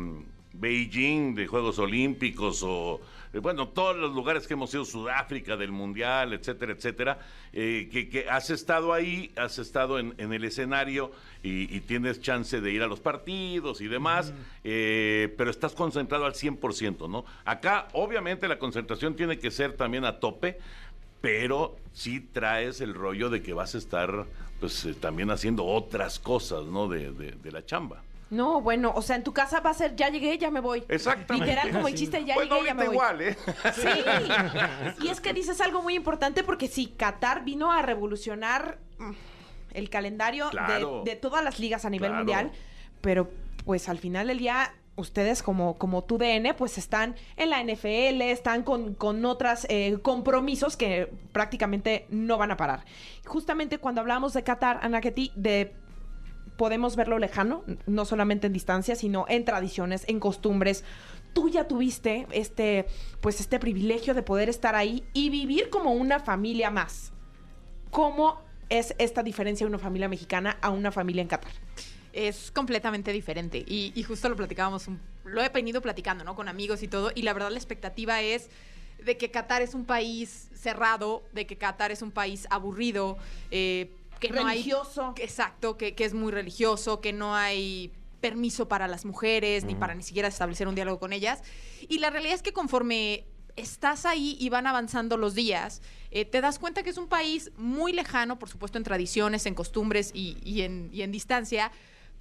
[0.54, 3.00] Beijing de Juegos Olímpicos o,
[3.32, 7.18] eh, bueno, todos los lugares que hemos ido, Sudáfrica del Mundial, etcétera, etcétera,
[7.52, 11.12] eh, que, que has estado ahí, has estado en, en el escenario
[11.44, 14.32] y, y tienes chance de ir a los partidos y demás,
[14.64, 17.24] eh, pero estás concentrado al 100%, ¿no?
[17.44, 20.58] Acá, obviamente, la concentración tiene que ser también a tope,
[21.20, 24.24] pero sí traes el rollo de que vas a estar,
[24.58, 26.88] pues, eh, también haciendo otras cosas, ¿no?
[26.88, 28.02] De, de- de la chamba.
[28.30, 30.84] No, bueno, o sea, en tu casa va a ser ya llegué, ya me voy.
[30.88, 31.46] Exactamente.
[31.46, 32.94] Literal, como el chiste, ya Bueno, llegué, ya me voy.
[32.94, 33.36] igual, ¿eh?
[33.74, 33.88] Sí.
[35.02, 39.12] Y es que dices algo muy importante porque sí, Qatar vino a revolucionar mm,
[39.74, 41.02] el calendario de- Claro.
[41.04, 42.24] de, todas las ligas a nivel Claro.
[42.24, 42.52] mundial,
[43.00, 43.30] pero
[43.64, 48.20] pues al final del día ustedes como, como tu DN, pues están en la NFL,
[48.30, 49.66] están con, con otros
[50.02, 52.84] compromisos que prácticamente no van a parar.
[53.24, 55.72] Justamente cuando hablamos de Qatar, Ana Ketty, de
[56.58, 60.84] podemos verlo lejano, no solamente en distancia, sino en tradiciones, en costumbres.
[61.32, 62.84] Tú ya tuviste este,
[63.22, 67.12] pues este privilegio de poder estar ahí y vivir como una familia más.
[67.90, 71.52] ¿Cómo es esta diferencia de una familia mexicana a una familia en Qatar?
[72.12, 73.64] es completamente diferente.
[73.66, 74.86] Y, justo lo platicábamos,
[75.24, 76.34] lo he venido platicando, ¿no?
[76.34, 77.12] Con amigos y todo.
[77.14, 78.50] Y la verdad la expectativa es
[79.04, 83.16] de que Qatar es un país cerrado, de que Qatar es un país aburrido,
[83.52, 84.58] eh, que no hay...
[84.58, 85.14] Religioso.
[85.16, 89.94] Exacto, que, que es muy religioso, que no hay permiso para las mujeres, ni para
[89.94, 91.42] ni siquiera establecer un diálogo con ellas.
[91.88, 96.40] Y la realidad es que conforme estás ahí y van avanzando los días, eh, te
[96.40, 100.36] das cuenta que es un país muy lejano, por supuesto, en tradiciones, en costumbres y,
[100.42, 101.72] y en, y en distancia,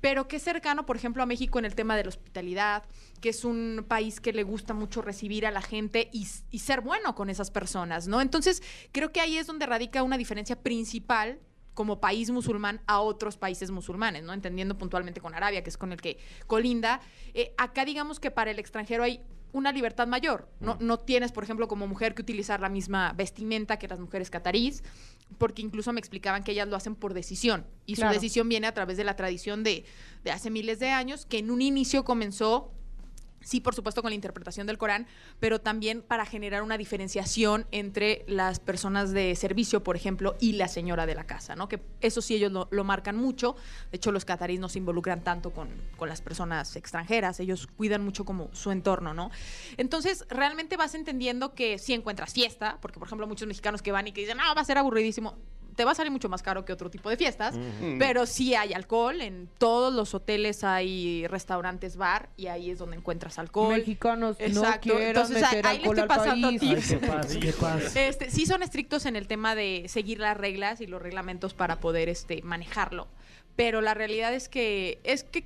[0.02, 2.84] pero que es cercano, por ejemplo, a México en el tema de la hospitalidad,
[3.22, 6.82] que es un país que le gusta mucho recibir a la gente y, y ser
[6.82, 8.22] bueno con esas personas, ¿no?
[8.22, 11.40] Entonces, creo que ahí es donde radica una diferencia principal
[11.78, 14.34] como país musulmán a otros países musulmanes, ¿no?
[14.34, 17.02] Entendiendo puntualmente con Arabia, que es con el que colinda.
[17.36, 19.22] Eh, acá digamos que para el extranjero hay
[19.54, 20.50] una libertad mayor.
[20.60, 24.32] No, no tienes, por ejemplo, como mujer que utilizar la misma vestimenta que las mujeres
[24.32, 24.84] catarís,
[25.38, 27.68] porque incluso me explicaban que ellas lo hacen por decisión.
[27.86, 28.12] Y Claro.
[28.12, 29.86] su decisión viene a través de la tradición de,
[30.24, 32.74] de hace miles de años, que en un inicio comenzó
[33.48, 35.08] Sí, por supuesto, con la interpretación del Corán,
[35.40, 40.68] pero también para generar una diferenciación entre las personas de servicio, por ejemplo, y la
[40.68, 41.70] señora de la casa, ¿no?
[41.70, 43.56] Que eso sí ellos lo, lo marcan mucho.
[43.90, 48.04] De hecho, los cataríes no se involucran tanto con, con las personas extranjeras, ellos cuidan
[48.04, 49.32] mucho como su entorno, ¿no?
[49.78, 54.08] Entonces, realmente vas entendiendo que si encuentras fiesta, porque, por ejemplo, muchos mexicanos que van
[54.08, 55.38] y que dicen, no, va a ser aburridísimo.
[55.78, 57.54] Te va a salir mucho más caro que otro tipo de fiestas,
[58.00, 59.22] pero sí hay alcohol.
[59.22, 63.76] En todos los hoteles hay restaurantes bar y ahí es donde encuentras alcohol.
[63.76, 64.96] Mexicanos Exacto.
[64.96, 66.60] no Entonces, meter ahí le alcohol estoy al pasando país.
[66.62, 66.88] tips.
[67.40, 67.94] ¿Qué pasa?
[67.94, 68.08] ¿Qué?
[68.08, 71.80] Este, sí son estrictos en el tema de seguir las reglas y los reglamentos para
[71.80, 73.08] poder este, manejarlo.
[73.56, 75.46] Pero la realidad es que es que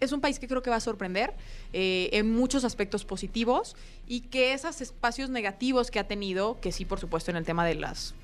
[0.00, 1.34] es un país que creo que va a sorprender
[1.74, 6.86] eh, en muchos aspectos positivos y que esos espacios negativos que ha tenido, que sí,
[6.86, 8.14] por supuesto, en el tema de las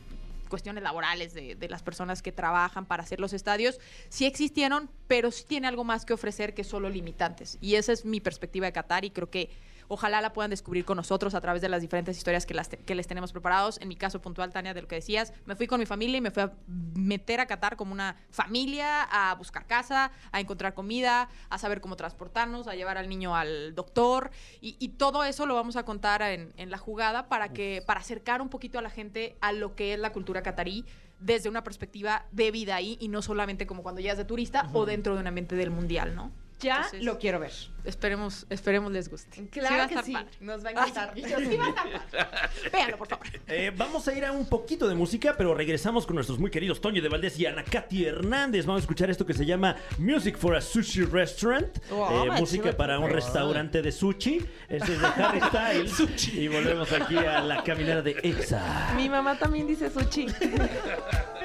[0.52, 5.30] cuestiones laborales de, de las personas que trabajan para hacer los estadios, sí existieron, pero
[5.30, 7.56] sí tiene algo más que ofrecer que solo limitantes.
[7.62, 9.48] Y esa es mi perspectiva de Qatar y creo que
[9.92, 12.78] ojalá la puedan descubrir con nosotros a través de las diferentes historias que, las te-
[12.78, 13.78] que les tenemos preparados.
[13.80, 16.20] En mi caso puntual, Tania, de lo que decías, me fui con mi familia y
[16.20, 16.52] me fui a
[16.94, 21.96] meter a Qatar como una familia, a buscar casa, a encontrar comida, a saber cómo
[21.96, 26.22] transportarnos, a llevar al niño al doctor y, y todo eso lo vamos a contar
[26.22, 29.74] en, en la jugada para que para acercar un poquito a la gente a lo
[29.74, 30.84] que es la cultura catarí
[31.20, 34.86] desde una perspectiva de vida ahí y no solamente como cuando llegas de turista o
[34.86, 36.32] dentro de un ambiente del mundial, ¿no?
[36.62, 37.52] Ya Entonces, lo quiero ver.
[37.84, 39.34] Esperemos, esperemos les guste.
[39.34, 40.12] Sí va a Claro que estar sí.
[40.12, 40.30] padre.
[40.40, 41.12] Nos va a Ay, encantar.
[41.16, 42.40] sí, sí va a estar padre.
[42.72, 43.26] Véanlo, por favor.
[43.48, 46.80] Eh, vamos a ir a un poquito de música, pero regresamos con nuestros muy queridos
[46.80, 48.66] Toño de Valdés y Ana Katy Hernández.
[48.66, 51.76] Vamos a escuchar esto que se llama Music for a Sushi Restaurant.
[51.90, 54.46] Oh, Eh, música para un restaurante de sushi.
[54.68, 56.28] Este es de Harry Styles.
[56.34, 58.92] y volvemos aquí a la caminera de Exa.
[58.96, 60.26] Mi mamá también dice sushi.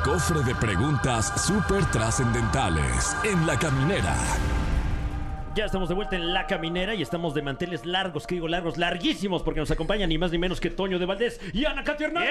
[0.00, 4.16] El cofre de preguntas súper trascendentales en la caminera.
[5.54, 8.78] Ya estamos de vuelta en la caminera y estamos de manteles largos, que digo largos,
[8.78, 12.04] larguísimos, porque nos acompañan ni más ni menos que Toño de Valdés y Ana Katy
[12.04, 12.30] Hernández.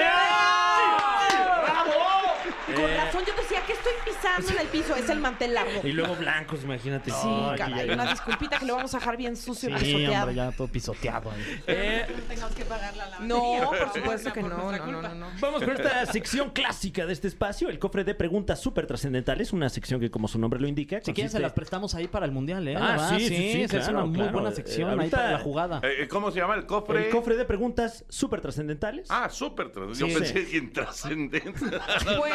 [2.75, 4.95] Con Eh, razón yo decía que estoy pisando en el piso.
[4.95, 5.81] Es el mantel largo.
[5.83, 7.11] Y luego blancos, imagínate.
[7.11, 7.87] Sí, No, aquí caray.
[7.87, 10.15] ya- Una disculpita que lo vamos a dejar bien sucio y Sí, pisoteado.
[10.27, 11.61] hombre, ya todo pisoteado ahí.
[11.67, 13.61] Eh, Tengamos que pagar la lavandería.
[13.61, 15.27] No, por supuesto que no, no, no, no, no.
[15.39, 19.69] Vamos con esta sección clásica de este espacio, el cofre de preguntas súper trascendentales, una
[19.69, 20.97] sección que como su nombre lo indica.
[20.97, 22.75] Si quieren, se consiste- las prestamos ahí para el mundial, ¿eh?
[22.79, 24.31] Ah, sí, sí, sí, es claro, una muy claro.
[24.33, 25.81] buena Eh, sección ahorita- ahí para la jugada.
[25.83, 27.05] Eh, ¿Cómo se llama el cofre?
[27.05, 29.07] El cofre de preguntas súper trascendentales.
[29.09, 29.71] Ah, súper.
[29.71, 30.13] tras- Yo Sí.
[30.13, 31.43] pensé que intrascendente.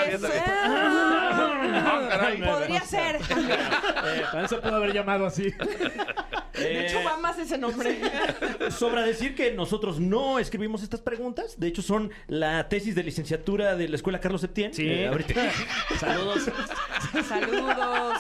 [2.16, 3.18] Ah, eh, podría ser.
[3.18, 5.52] También se puede haber llamado así.
[6.54, 7.98] De hecho, va más ese nombre.
[8.70, 11.58] Sobra decir que nosotros no escribimos estas preguntas.
[11.58, 14.72] De hecho, son la tesis de licenciatura de la Escuela Carlos Septién.
[14.72, 14.86] Sí.
[14.88, 15.34] Eh, ahorita.
[15.98, 16.48] Saludos.
[17.28, 18.18] Saludos.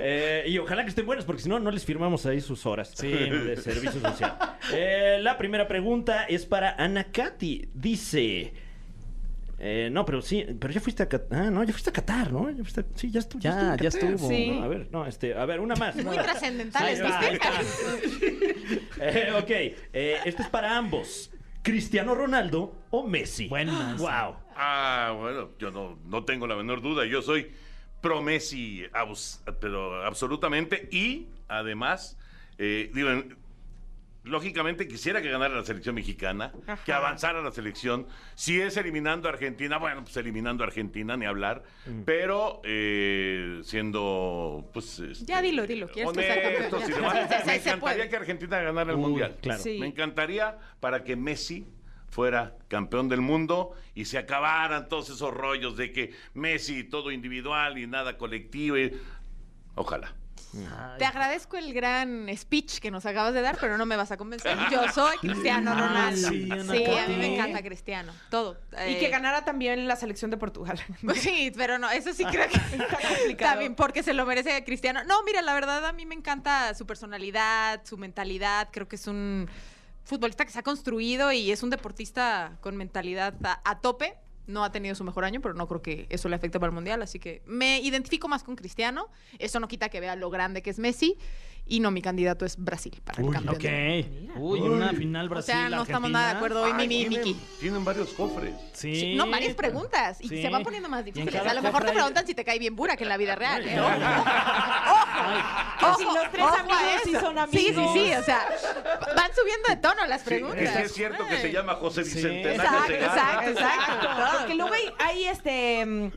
[0.00, 2.92] Eh, y ojalá que estén buenas, porque si no, no les firmamos ahí sus horas
[2.94, 3.08] Sí.
[3.08, 4.38] de servicio social.
[4.72, 7.70] Eh, la primera pregunta es para Ana Katy.
[7.74, 8.52] Dice.
[9.58, 11.38] Eh, no, pero sí, pero ya fuiste a Qatar.
[11.46, 12.48] Ah, no, ya fuiste a Qatar, ¿no?
[12.50, 13.40] Ya fuiste- sí, ya estuvo.
[13.42, 14.16] Ya, ya estuvo.
[14.28, 14.50] Sí.
[14.50, 15.96] No, a ver, no, este, a ver, una más.
[15.96, 16.24] Muy más.
[16.24, 17.40] trascendentales, ¿viste?
[19.00, 21.30] Eh, ok, eh, este es para ambos.
[21.62, 23.48] ¿Cristiano Ronaldo o Messi?
[23.48, 23.98] Buenas.
[23.98, 24.36] Wow.
[24.56, 27.04] Ah, bueno, yo no, no tengo la menor duda.
[27.06, 27.50] Yo soy
[28.00, 28.84] pro Messi,
[29.60, 30.88] pero absolutamente.
[30.92, 32.16] Y además,
[32.58, 33.10] eh, digo,
[34.28, 36.52] lógicamente quisiera que ganara la selección mexicana,
[36.84, 38.06] que avanzara la selección.
[38.34, 41.64] Si es eliminando a Argentina, bueno, pues eliminando a Argentina, ni hablar.
[42.04, 44.98] Pero eh, siendo, pues.
[45.00, 48.08] este, Ya dilo, dilo, ¿quieres que sea Sí, sí, sí, me encantaría puede.
[48.08, 49.36] que Argentina ganara el Uy, mundial.
[49.40, 49.62] claro.
[49.62, 49.78] Sí.
[49.78, 51.66] Me encantaría para que Messi
[52.10, 57.78] fuera campeón del mundo y se acabaran todos esos rollos de que Messi todo individual
[57.78, 58.78] y nada colectivo.
[58.78, 58.92] y-
[59.74, 60.14] Ojalá.
[60.98, 64.16] Te agradezco el gran speech que nos acabas de dar, pero no me vas a
[64.16, 64.56] convencer.
[64.70, 66.28] Yo soy Cristiano Ah, Ronaldo.
[66.30, 68.12] sí, a mí me encanta Cristiano.
[68.30, 68.58] Todo.
[68.72, 70.80] Y Eh, que ganara también la selección de Portugal.
[71.04, 72.58] Pues sí, pero no, eso sí creo que
[73.18, 73.50] complicado.
[73.52, 75.04] también porque se lo merece Cristiano.
[75.04, 78.68] No, mira, la verdad a mí me encanta su personalidad, su mentalidad.
[78.72, 79.48] Creo que es un
[80.04, 84.14] futbolista que se ha construido y es un deportista con mentalidad a, a tope.
[84.48, 86.74] No ha tenido su mejor año, pero no creo que eso le afecte para el
[86.74, 87.00] mundial.
[87.02, 89.08] Así que me identifico más con Cristiano.
[89.38, 91.16] Eso no quita que vea lo grande que es Messi.
[91.70, 93.56] Y no, mi candidato es Brasil para el campeón.
[93.56, 94.36] Ok.
[94.38, 95.54] Uy, una final O Brasil.
[95.54, 97.40] sea, no estamos nada de acuerdo hoy, Mimi y tienen, Miki.
[97.60, 98.54] tienen varios cofres.
[98.72, 98.94] Sí.
[98.98, 100.18] Sí, no, varias preguntas.
[100.20, 100.40] Y Sí.
[100.42, 101.34] se van poniendo más difíciles.
[101.44, 103.68] A lo mejor te preguntan si te cae bien Burak en la vida real.
[103.68, 103.78] ¿eh?
[103.80, 103.90] Ojo.
[105.78, 107.92] Que si los tres ojo amigos sí son Sí, sí, amigos.
[107.92, 108.12] sí.
[108.14, 108.48] O sea,
[109.16, 110.60] van subiendo de tono las Sí, preguntas.
[110.62, 112.14] es, que es cierto que se llama José Sí.
[112.14, 113.14] Bicentenario Exacto, Segarra.
[113.14, 114.08] exacto, exacto.
[114.38, 116.10] Porque luego hay, hay, este.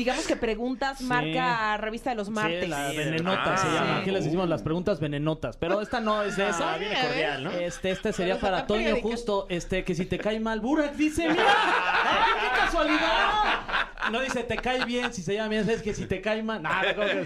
[0.00, 1.04] Digamos que preguntas Sí.
[1.04, 2.66] marca revista de los Sí, martes.
[2.70, 3.94] la venenota se Ah, llama.
[3.96, 4.00] sí.
[4.00, 5.58] Aquí les decimos las preguntas venenotas.
[5.58, 6.72] Pero esta no es de esa.
[6.72, 7.50] Ah, viene cordial, ¿no?
[7.50, 9.06] Este, este sería Pero para Toño periódica.
[9.08, 14.10] justo, este, que si te cae mal Burak, dice, mira, ¡ay, qué casualidad!
[14.10, 16.62] No dice, te cae bien, si se llama bien, es que si te cae mal,
[16.62, 17.24] nada, ¿cómo que-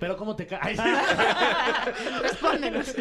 [0.00, 0.76] pero ¿cómo te cae?
[2.22, 2.94] Respóndenos.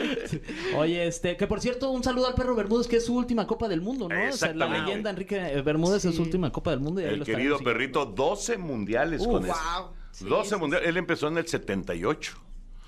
[0.77, 3.67] Oye, este, que por cierto, un saludo al perro Bermúdez, que es su última Copa
[3.67, 4.29] del Mundo, ¿no?
[4.29, 7.01] O sea, la leyenda Enrique Bermúdez es su última Copa del Mundo.
[7.01, 9.53] Y ahí El lo querido perrito, 12 mundiales Uh, con eso.
[9.79, 9.89] wow.
[10.11, 10.87] Sí, 12 sí, mundiales.
[10.89, 12.33] Él empezó en el 78.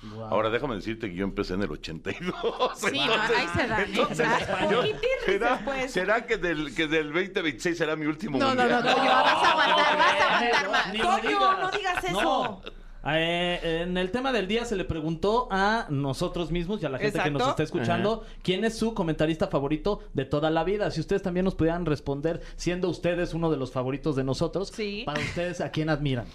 [0.00, 0.24] Wow.
[0.26, 2.34] Ahora déjame decirte que yo empecé en el 82.
[2.78, 3.84] Sí, no, ahí se dan, ¿eh?
[3.88, 4.28] entonces,
[4.70, 4.82] yo-
[5.26, 5.92] ¿será, después.
[5.92, 8.84] será que, del, que del 2026 será mi último No, no, mundial?
[8.84, 11.58] no, Toño, vas a aguantar, vas a aguantar Toño, digas.
[11.58, 12.20] no digas eso.
[12.22, 12.62] No.
[13.06, 16.98] Eh, en el tema del día se le preguntó a nosotros mismos y a la
[16.98, 20.90] gente que nos está escuchando quién es su comentarista favorito de toda la vida.
[20.90, 25.02] Si ustedes también nos pudieran responder, siendo ustedes uno de los favoritos de nosotros, Sí.
[25.06, 26.26] para ustedes, ¿a quién admiran?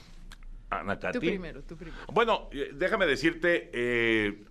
[0.70, 1.20] Ana Katy.
[1.20, 1.98] Tú primero, tú primero.
[2.12, 4.44] Bueno, eh, déjame decirte, eh,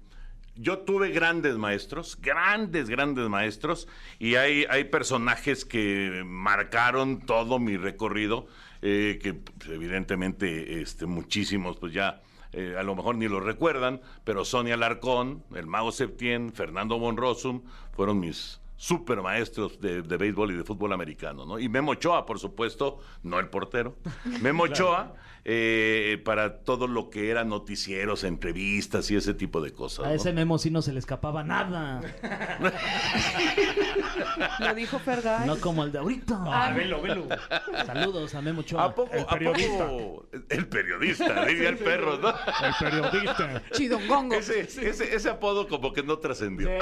[0.63, 7.77] yo tuve grandes maestros, grandes, grandes maestros, y hay, hay personajes que marcaron todo mi
[7.77, 8.47] recorrido,
[8.81, 12.23] eh, que pues, evidentemente este, muchísimos pues ya
[12.53, 17.63] eh, a lo mejor ni lo recuerdan, pero Sonia Larcón, el Mago Septién, Fernando Bonrosum,
[17.93, 21.57] fueron mis super maestros de, de béisbol y de fútbol americano, ¿no?
[21.61, 23.95] Y Memo Ochoa, por supuesto, no el portero.
[24.43, 25.15] Memo Ochoa,
[25.45, 30.07] eh, para todo lo que era noticieros, entrevistas y ese tipo de cosas.
[30.07, 30.15] A ¿no?
[30.15, 32.01] ese Memo sí no se le escapaba nada.
[34.59, 35.47] Lo dijo Fergay.
[35.47, 36.43] No como el de ahorita.
[36.45, 37.29] Ah, velo, velo.
[37.87, 38.85] Saludos a Memo Ochoa.
[38.85, 39.89] ¿A poco, El a poco- periodista.
[40.49, 42.31] el periodista, diría el perro, ¿no?
[42.31, 43.63] El periodista.
[43.71, 44.35] Chidongongo.
[44.35, 46.69] Ese, ese, ese apodo como que no trascendió.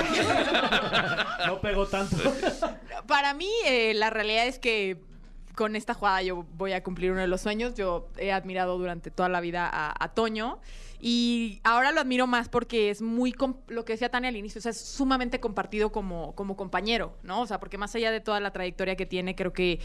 [1.46, 2.16] No pegó tanto.
[3.06, 4.98] Para mí, eh, la realidad es que
[5.54, 7.74] con esta jugada yo voy a cumplir uno de los sueños.
[7.74, 10.58] Yo he admirado durante toda la vida a, a Toño.
[11.02, 13.34] Y ahora lo admiro más porque es muy,
[13.68, 17.40] lo que decía Tania al inicio, o sea, es sumamente compartido como, como compañero, ¿no?
[17.40, 19.80] O sea, porque más allá de toda la trayectoria que tiene, creo que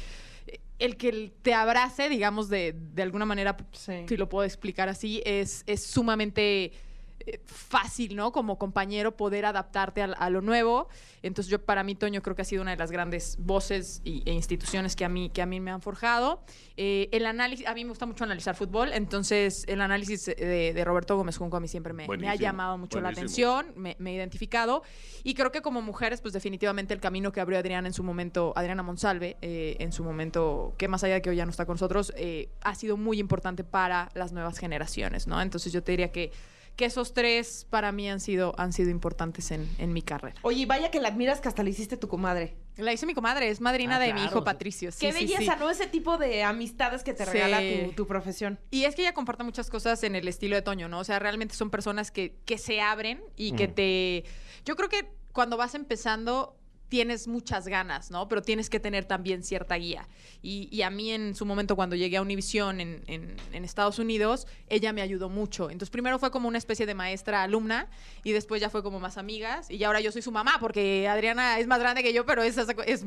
[0.47, 4.03] eh, el que te abrace, digamos, de, de alguna manera, Sí.
[4.09, 6.73] si lo puedo explicar así, es, es sumamente
[7.19, 8.31] eh, fácil, ¿no?
[8.31, 10.87] Como compañero poder adaptarte a, a lo nuevo.
[11.21, 14.21] Entonces yo para mí Toño creo que ha sido una de las grandes voces y,
[14.25, 16.43] e instituciones que a mí que a mí me han forjado.
[16.77, 20.85] Eh, el análisis, a mí me gusta mucho analizar fútbol, entonces el análisis de, de
[20.85, 23.51] Roberto Gómez Junco a mí siempre me, me ha llamado mucho la buenísimo.
[23.55, 24.83] atención, me, me he identificado
[25.23, 28.53] y creo que como mujeres pues definitivamente el camino que abrió Adriana en su momento,
[28.55, 31.65] Adriana Monsalve, eh, en su momento, que más allá de que hoy ya no está
[31.65, 35.41] con nosotros, eh, ha sido muy importante para las nuevas generaciones, ¿no?
[35.41, 36.31] Entonces yo te diría que
[36.75, 40.35] que esos tres para mí han sido, han sido importantes en, en mi carrera.
[40.41, 42.55] Oye, vaya que la admiras que hasta le hiciste tu comadre.
[42.77, 44.43] La hice mi comadre, es madrina Ah, de mi hijo.
[44.43, 44.91] Patricio.
[44.91, 45.59] Sí, Qué sí, belleza, sí.
[45.59, 45.69] ¿no?
[45.69, 47.31] Ese tipo de amistades que te Sí.
[47.31, 48.59] regala tu, tu profesión.
[48.71, 50.99] Y es que ella comparte muchas cosas en el estilo de Toño, ¿no?
[50.99, 54.25] O sea, realmente son personas que, que se abren y que te...
[54.65, 56.57] Yo creo que cuando vas empezando
[56.89, 58.27] tienes muchas ganas, ¿no?
[58.27, 60.07] Pero tienes que tener también cierta guía.
[60.41, 64.47] Y, a mí en su momento cuando llegué a Univision en, en, en Estados Unidos,
[64.69, 65.69] ella me ayudó mucho.
[65.69, 67.87] Entonces primero fue como una especie de maestra alumna
[68.23, 71.59] y después ya fue como más amigas y ahora yo soy su mamá porque Adriana
[71.59, 73.05] es más grande que yo, pero es, es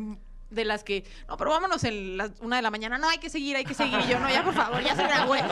[0.51, 3.29] de las que, no, pero vámonos en las una de la mañana, no, hay que
[3.29, 3.99] seguir, hay que seguir.
[4.01, 5.49] Y yo, no, ya por favor, ya soy abuela.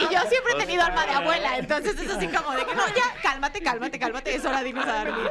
[0.00, 2.86] Y, yo siempre he tenido alma de abuela, entonces es así como de que, no,
[2.88, 5.30] ya, cálmate, cálmate, cálmate, es hora de irnos a dormir.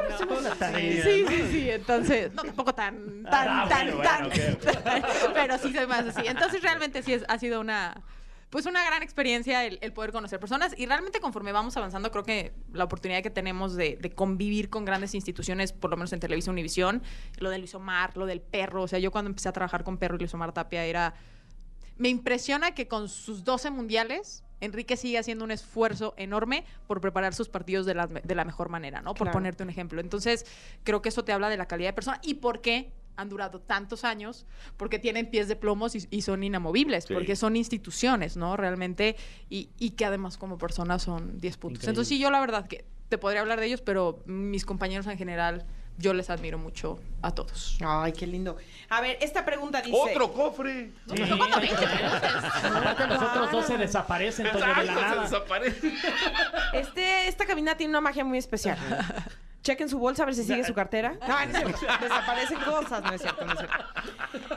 [1.02, 4.30] Sí, sí, sí, entonces, no tampoco tan, tan, Ah, tan, tan,
[5.34, 6.26] pero sí soy más así.
[6.26, 7.94] Entonces realmente sí es- ha sido una,
[8.52, 12.22] pues una gran experiencia el, el poder conocer personas y realmente conforme vamos avanzando creo
[12.22, 16.20] que la oportunidad que tenemos de, de convivir con grandes instituciones, por lo menos en
[16.20, 17.02] Televisa Univisión,
[17.38, 19.96] lo de Luis Omar, lo del perro, o sea, yo cuando empecé a trabajar con
[19.96, 21.14] Perro y Luis Omar Tapia era...
[21.96, 27.32] Me impresiona que con sus 12 mundiales, Enrique sigue haciendo un esfuerzo enorme por preparar
[27.32, 29.14] sus partidos de la, de la mejor manera, ¿no?
[29.14, 29.32] Por Claro.
[29.32, 29.98] ponerte un ejemplo.
[30.00, 30.44] Entonces,
[30.84, 33.60] creo que eso te habla de la calidad de persona y por qué han durado
[33.60, 34.46] tantos años,
[34.76, 37.14] porque tienen pies de plomos y, y son inamovibles, Sí.
[37.14, 38.56] porque son instituciones, ¿no?
[38.56, 39.16] Realmente,
[39.50, 41.78] y, y que además como personas son 10 puntos.
[41.78, 41.90] Increíble.
[41.90, 45.18] Entonces, sí, yo la verdad que te podría hablar de ellos, pero mis compañeros en
[45.18, 45.66] general,
[45.98, 47.76] yo les admiro mucho a todos.
[47.84, 48.56] Ay, qué lindo.
[48.88, 49.94] A ver, esta pregunta dice...
[49.94, 50.90] Otro cofre.
[51.10, 55.22] Aparte, los otros dos se desaparecen Toño, de la Exacto, se nada.
[55.24, 55.92] desaparece.
[56.72, 58.78] Este, esta cabina tiene una magia muy especial.
[59.62, 61.16] Chequen su bolsa a ver si sigue su cartera.
[61.28, 62.02] No, no es cierto.
[62.02, 63.76] Desaparecen cosas, no es cierto, no es cierto.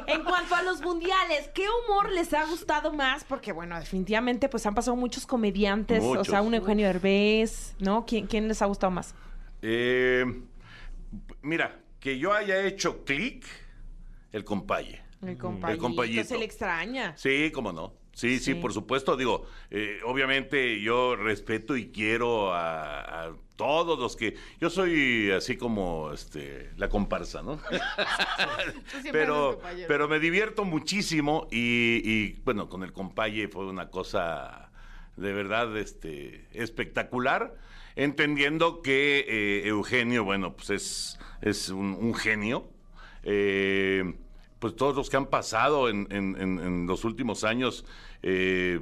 [0.08, 3.24] En cuanto a los mundiales, ¿qué humor les ha gustado más?
[3.24, 6.04] Porque, bueno, definitivamente, pues han pasado muchos comediantes.
[6.04, 8.06] O sea, un Eugenio Herbés, ¿no?
[8.06, 9.14] ¿Quién, quién les ha gustado más?
[9.62, 10.26] Eh,
[11.42, 13.46] mira, que yo haya hecho clic,
[14.32, 15.02] el compaye.
[15.22, 15.82] El compayito.
[15.82, 16.24] compayito.
[16.24, 17.16] Se le extraña.
[17.18, 17.94] Sí, cómo no.
[18.16, 18.56] Sí, sí, Sí.
[18.56, 19.16] por supuesto.
[19.18, 24.36] Digo, eh, obviamente yo respeto y quiero a, a todos los que...
[24.62, 27.60] Yo soy así como este, la comparsa, ¿no?
[29.12, 34.72] pero, pero me divierto muchísimo y, y, bueno, con el compaye fue una cosa
[35.18, 37.56] de verdad este, espectacular,
[37.96, 42.70] entendiendo que eh, Eugenio, bueno, pues es, es un, un genio.
[43.24, 44.14] Eh,
[44.60, 47.86] pues todos los que han pasado en, en- en- en los últimos años,
[48.24, 48.80] eh,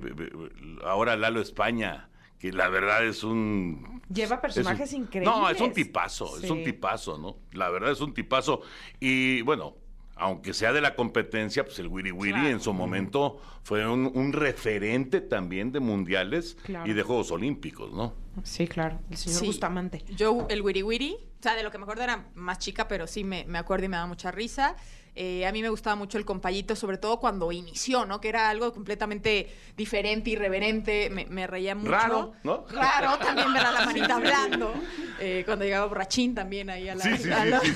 [0.84, 2.10] ahora Lalo España,
[2.40, 4.02] que la verdad es un...
[4.14, 5.34] Lleva personajes un- increíbles.
[5.36, 7.38] No, es un tipazo, es un tipazo, ¿no?
[7.54, 8.62] La verdad es un tipazo.
[9.00, 9.76] Y bueno,
[10.16, 12.50] aunque sea de la competencia, pues el Wiri Wiri Claro.
[12.50, 16.90] en su momento fue un, un referente también de mundiales Claro.
[16.90, 18.14] y de Juegos Olímpicos, ¿no?
[18.44, 19.00] Sí, claro.
[19.10, 19.46] El señor Sí.
[19.48, 20.04] Bustamante.
[20.16, 23.08] Yo, el wiri wiri, o sea, de lo que me acuerdo era más chica, pero
[23.08, 24.76] sí me, me acuerdo y me da mucha risa.
[25.16, 28.20] Eh, a mí me gustaba mucho el compayito, sobre todo cuando inició, ¿no?
[28.20, 29.48] Que era algo completamente
[29.78, 31.10] diferente, irreverente.
[31.12, 31.92] Me, me reía mucho.
[31.92, 32.66] Raro, ¿no?
[32.72, 34.74] Raro, también ver a la manita hablando.
[35.20, 37.04] Eh, cuando llegaba borrachín también ahí a la...
[37.04, 37.70] Sí, sí, a la- sí,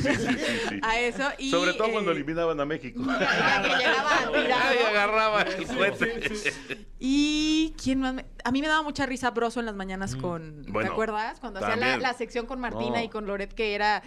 [1.00, 1.30] eso.
[1.38, 3.02] Y, Sobre todo cuando eh, eliminaban a México.
[3.04, 4.64] que llegaba tirado.
[4.64, 5.68] Ay, agarraba el.
[7.00, 10.66] Y quién más me- a mí me daba mucha risa Broso en las mañanas con
[10.66, 11.40] ¿te acuerdas?
[11.40, 13.04] Cuando hacía la, sección con Martina No.
[13.04, 14.02] y con Loret que era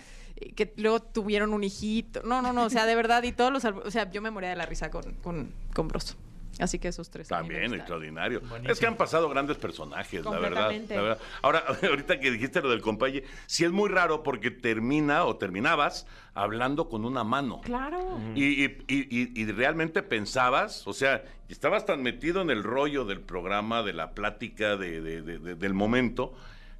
[0.56, 2.22] que luego tuvieron un hijito.
[2.24, 4.50] No, no, no, o sea, de verdad y todos los o sea, yo me moría
[4.50, 6.16] de la risa con con, con Broso.
[6.58, 8.40] Así que esos tres También, extraordinario.
[8.40, 8.70] Buenísimo.
[8.72, 10.94] Es que han pasado grandes personajes, la verdad, Completamente.
[10.96, 11.18] la verdad.
[11.40, 16.06] Ahora, ahorita que dijiste lo del compaye, sí es muy raro porque termina o terminabas
[16.34, 17.62] hablando con una mano.
[17.62, 18.18] Claro.
[18.34, 23.06] Y, y- y- y- y realmente pensabas, o sea, estabas tan metido en el rollo
[23.06, 26.34] del programa, de la plática, de- de- de- de- del momento,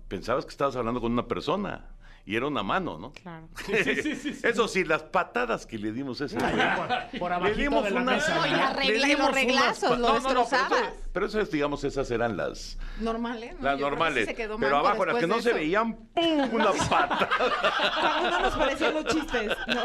[0.09, 1.87] pensabas que estabas hablando con una persona.
[2.27, 3.13] Y era una mano, ¿no?
[3.13, 3.49] Claro.
[4.43, 6.53] Eso sí, las patadas que le dimos a ese güey.
[6.53, 8.35] Por, por abajito Le dimos de la una- mesa.
[8.37, 10.93] No, y la regla- Le los reglazos, lo No, no, no, pero eso- destrozabas.
[11.13, 13.55] pero eso, es, digamos, esas eran las, Normal, ¿eh?
[13.59, 14.25] No, las yo creo que normales.
[14.25, 16.55] sí se quedó pero abajo, las que no se veían, ¡pum!
[16.55, 17.29] Una pata.
[18.01, 19.83] Cuando no nos parecían los chistes, ¿no?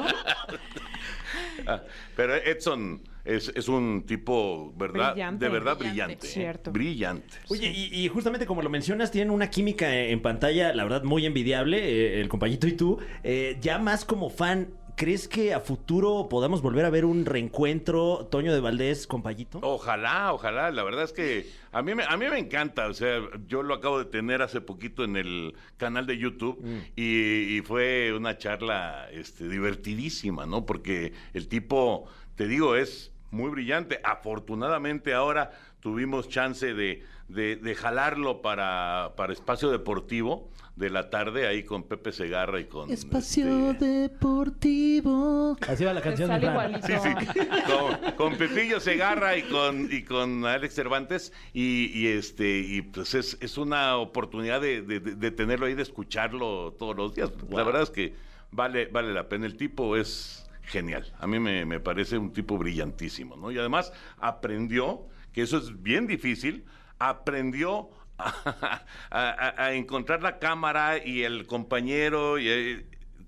[1.68, 1.84] Ah,
[2.16, 5.14] Pero Edson es, es un tipo, ¿verdad?
[5.14, 5.46] Brillante.
[5.46, 6.28] De verdad Brillante.
[6.28, 6.70] brillante.
[6.70, 6.72] ¿eh?
[6.72, 7.36] Brillante.
[7.50, 11.26] Oye, y, y justamente como lo mencionas, tienen una química en pantalla, la verdad, muy
[11.26, 13.00] envidiable, eh, el compañito y tú.
[13.24, 18.28] Eh, ya más como fan, ¿crees que a futuro podamos volver a ver un reencuentro,
[18.32, 19.60] Toño de Valdés, compayito?
[19.62, 20.72] Ojalá, ojalá.
[20.72, 22.88] La verdad es que a mí, me, a mí me encanta.
[22.88, 26.64] O sea, yo lo acabo de tener hace poquito en el canal de YouTube
[26.96, 30.66] y, y fue una charla este, divertidísima, ¿no?
[30.66, 34.00] Porque el tipo, te digo, es muy brillante.
[34.04, 41.48] Afortunadamente ahora tuvimos chance de, de- de jalarlo para, para Espacio Deportivo de la tarde
[41.48, 42.92] ahí con Pepe Segarra y con...
[42.92, 45.58] Espacio este, Deportivo.
[45.68, 46.82] Así va la canción de Sale.
[46.82, 47.40] Sí, sí.
[47.66, 51.32] Con, con Pepillo Segarra y con, y con Alex Cervantes.
[51.54, 55.76] Y, y, este, y pues es, es una oportunidad de, de- de- de tenerlo ahí,
[55.76, 57.32] de escucharlo todos los días.
[57.50, 58.14] La verdad es que
[58.52, 59.46] vale, vale la pena.
[59.46, 61.14] El tipo es genial.
[61.20, 63.50] A mí me, me parece un tipo brillantísimo, ¿no?
[63.52, 66.66] Y además aprendió, que eso es bien difícil,
[67.00, 72.86] aprendió a, a- a- a encontrar la cámara y el compañero y, eh,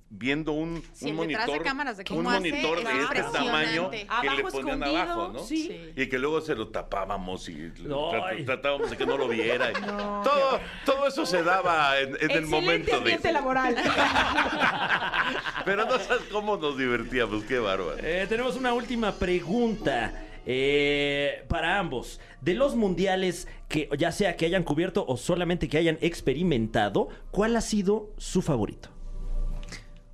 [0.09, 3.89] viendo un, Sí, un el detrás de monitor, cámaras de un monitor de este tamaño
[3.89, 4.47] que Abajo le ponían
[4.83, 5.39] escondido, abajo, ¿no?
[5.39, 5.67] sí.
[5.67, 6.01] Sí.
[6.01, 9.73] Y que luego se lo tapábamos y tra- tratábamos de que no lo viera.
[10.23, 13.31] todo, todo eso se daba en, en el momento de...
[13.33, 13.75] laboral.
[15.65, 17.97] Pero no sabes cómo nos divertíamos, qué bárbaro.
[17.99, 20.13] Eh, tenemos una última pregunta
[20.49, 22.21] eh, para ambos.
[22.39, 27.57] De los mundiales que ya sea que hayan cubierto o solamente que hayan experimentado, ¿cuál
[27.57, 28.89] ha sido su favorito?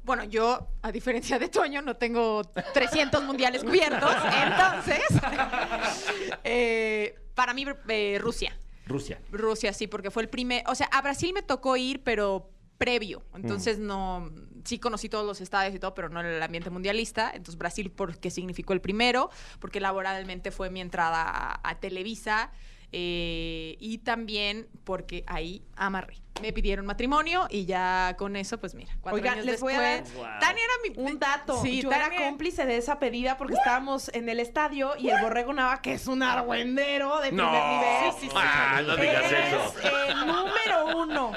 [0.03, 4.11] Bueno, yo, a diferencia de Toño, no tengo 300 mundiales cubiertos.
[4.43, 5.01] Entonces,
[6.43, 8.57] eh, para mí, eh, Rusia.
[8.87, 9.21] Rusia.
[9.31, 10.63] Rusia, sí, porque fue el primer.
[10.67, 13.23] O sea, a Brasil me tocó ir, pero previo.
[13.35, 14.31] Entonces, no.
[14.63, 17.29] Sí conocí todos los estadios y todo, pero no el ambiente mundialista.
[17.33, 22.51] Entonces, Brasil, porque significó el primero, porque laboralmente fue mi entrada a, a Televisa.
[22.91, 26.22] eh, y también porque ahí amarré.
[26.41, 29.79] Me pidieron matrimonio y ya con eso, pues mira, cuatro Oigan, años les voy a
[29.81, 30.13] después.
[30.15, 30.39] dar- Wow.
[30.39, 31.11] Tania era mi.
[31.11, 31.61] Un dato.
[31.61, 35.21] Sí, yo Tania- era cómplice de esa pedida porque estábamos en el estadio y el
[35.21, 38.11] Borrego Nava, que es un argüendero de No, primer nivel.
[38.13, 38.35] Sí, sí, sí.
[38.35, 39.73] ah, no digas es eso.
[40.09, 41.31] el número uno.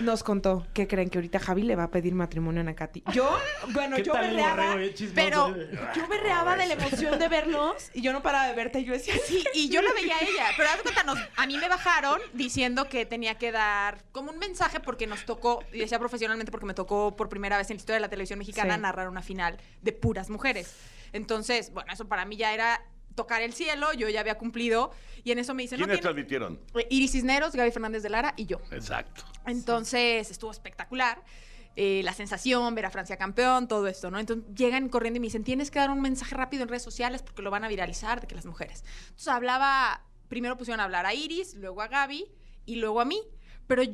[0.00, 3.02] Nos contó que creen que ahorita Javi le va a pedir matrimonio a Nakati.
[3.12, 3.36] Yo,
[3.70, 4.76] bueno, ¿Qué yo berreaba,
[5.14, 5.54] pero-
[5.94, 8.78] yo berreaba de la emoción de verlos y yo no paraba de verte.
[8.80, 11.46] Y yo decía, sí, y yo la veía a ella, pero haz cuenta, nos- a
[11.46, 15.78] mí me bajaron diciendo que tenía que dar como un mensaje porque nos tocó, y
[15.78, 18.74] decía profesionalmente porque me tocó por primera vez en la historia de la televisión mexicana
[18.76, 18.80] Sí.
[18.80, 20.74] narrar una final de puras mujeres.
[21.12, 22.82] Entonces, bueno, eso para mí ya era
[23.14, 24.92] tocar el cielo, yo ya había cumplido,
[25.24, 26.60] y en eso me dicen, no ¿Quiénes tiene- transmitieron?
[26.74, 28.58] Eh, Iris Cisneros, Gaby Fernández de Lara y yo.
[28.70, 29.24] Exacto.
[29.46, 31.22] Entonces estuvo espectacular.
[31.80, 34.18] eh, la sensación, ver a Francia campeón, todo esto, ¿no?
[34.18, 37.22] Entonces llegan corriendo y me dicen, tienes que dar un mensaje rápido en redes sociales
[37.22, 38.82] porque lo van a viralizar de que las mujeres.
[39.10, 42.26] Entonces hablaba, primero pusieron a hablar a Iris, luego a Gaby
[42.66, 43.22] y luego a mí,
[43.68, 43.84] pero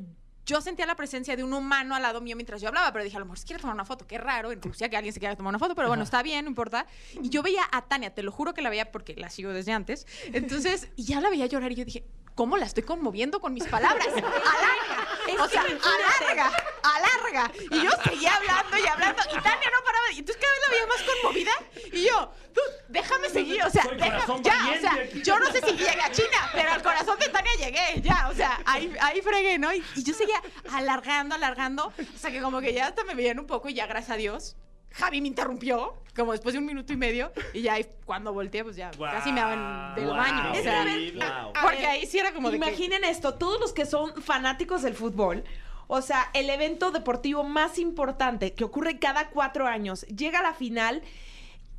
[0.46, 3.16] yo sentía la presencia de un humano al lado mío mientras yo hablaba, pero dije,
[3.16, 5.20] a lo mejor se quiere tomar una foto, qué raro en Rusia que alguien se
[5.20, 6.86] quiera tomar una foto, pero bueno, está bien, no importa.
[7.22, 9.72] Y yo veía a Tania, te lo juro que la veía porque la sigo desde
[9.72, 12.04] antes, entonces, y ya la veía llorar y yo dije,
[12.34, 14.06] ¿cómo la estoy conmoviendo con mis palabras?
[14.16, 16.52] Alarga, o sea, alarga,
[16.82, 17.52] alarga.
[17.70, 19.83] Y yo seguía hablando y hablando y Tania no.
[20.14, 21.52] Y entonces cada vez la veía más conmovida
[21.92, 25.72] y yo, tú, déjame seguir, o sea, deja- ya, o sea, yo no sé si
[25.72, 29.58] llegué a China, pero al corazón de Tania llegué, ya, o sea, ahí, ahí fregué,
[29.58, 29.72] ¿no?
[29.72, 30.40] Y, y yo seguía
[30.70, 33.86] alargando, alargando, o sea, que como que ya hasta me veían un poco y ya,
[33.86, 34.56] gracias a Dios,
[34.92, 38.62] Javi me interrumpió, como después de un minuto y medio, y ya ahí, cuando volteé,
[38.62, 40.16] pues ya casi me daban del Wow.
[40.16, 41.52] baño, o que, sea, Wow.
[41.60, 44.94] porque ahí sí era como de que- Imaginen esto, todos los que son fanáticos del
[44.94, 45.44] fútbol,
[45.86, 50.54] o sea, el evento deportivo más importante que ocurre cada cuatro años, llega a la
[50.54, 51.02] final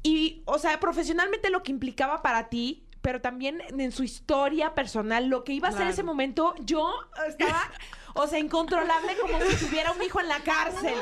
[0.03, 5.27] y, o sea, profesionalmente lo que implicaba para ti, pero también en su historia personal,
[5.27, 5.93] lo que iba a ser Claro.
[5.93, 6.93] ese momento, yo
[7.27, 7.71] estaba...
[8.17, 10.93] O sea, incontrolable como si tuviera un hijo en la cárcel.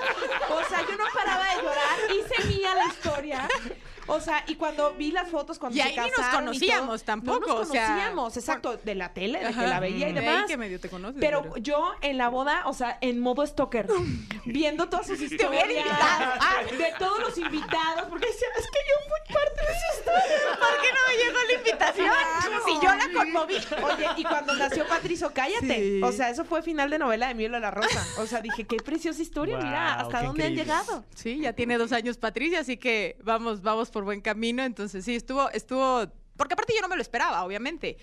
[0.49, 3.47] O sea, yo no paraba de llorar, hice mía la historia.
[4.07, 6.45] O sea, y cuando vi las fotos cuando Y se ahí ni nos casaron y
[6.59, 9.67] conocíamos todo, tampoco, No o nos sea, conocíamos, exacto, de la tele, de que Ajá.
[9.67, 10.45] la veía y demás.
[10.47, 13.87] que medio te conoces, pero, pero- yo en la boda, o sea, en modo stalker,
[14.45, 15.63] viendo todas sus historias.
[15.89, 16.61] Ah.
[16.77, 20.59] de todos los invitados, porque decía, es que yo fui parte de esa historia.
[20.59, 22.07] ¿Por qué no me llegó la invitación?
[22.07, 22.65] Claro.
[22.65, 23.55] Si yo la conmoví.
[23.83, 25.75] Oye, y cuando nació Patricio, cállate.
[25.75, 26.01] Sí.
[26.03, 28.05] O sea, eso fue final de novela de Miel a la Rosa.
[28.17, 31.03] O sea, dije, qué preciosa historia, mira, hasta dónde han llegado.
[31.15, 34.61] Sí, ya tiene dos años Patricia, así que vamos, vamos por buen camino.
[34.63, 37.97] Entonces sí, estuvo, estuvo, porque aparte yo no me lo esperaba, obviamente.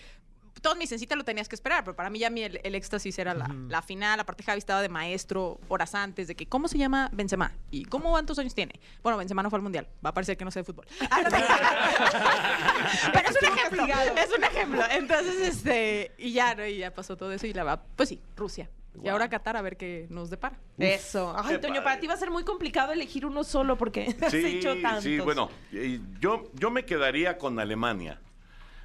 [0.63, 3.19] Todos mis encitas lo tenías que esperar, pero para mí ya mi el, el éxtasis
[3.19, 4.21] era la, la final.
[4.21, 7.53] Aparte Javi estaba de maestro horas antes de que, ¿cómo se llama Benzema?
[7.71, 8.79] ¿Y cómo cuántos años tiene?
[9.03, 9.87] Bueno, Benzema no fue al Mundial.
[10.05, 10.87] Va a parecer que no sé de fútbol.
[11.11, 11.31] Ah, no
[13.13, 14.83] pero es un ejemplo, es un ejemplo.
[14.91, 16.67] Entonces, este, y ya, ¿no?
[16.67, 18.69] Y ya pasó todo eso y la va, pues sí, Rusia.
[19.03, 20.59] Y ahora Qatar a ver qué nos depara.
[20.79, 21.33] Eso.
[21.37, 21.81] Ay, padre.
[21.83, 25.05] para ti va a ser muy complicado elegir uno solo porque has hecho tantos.
[25.05, 28.21] sí, bueno, y yo, yo me quedaría con Alemania.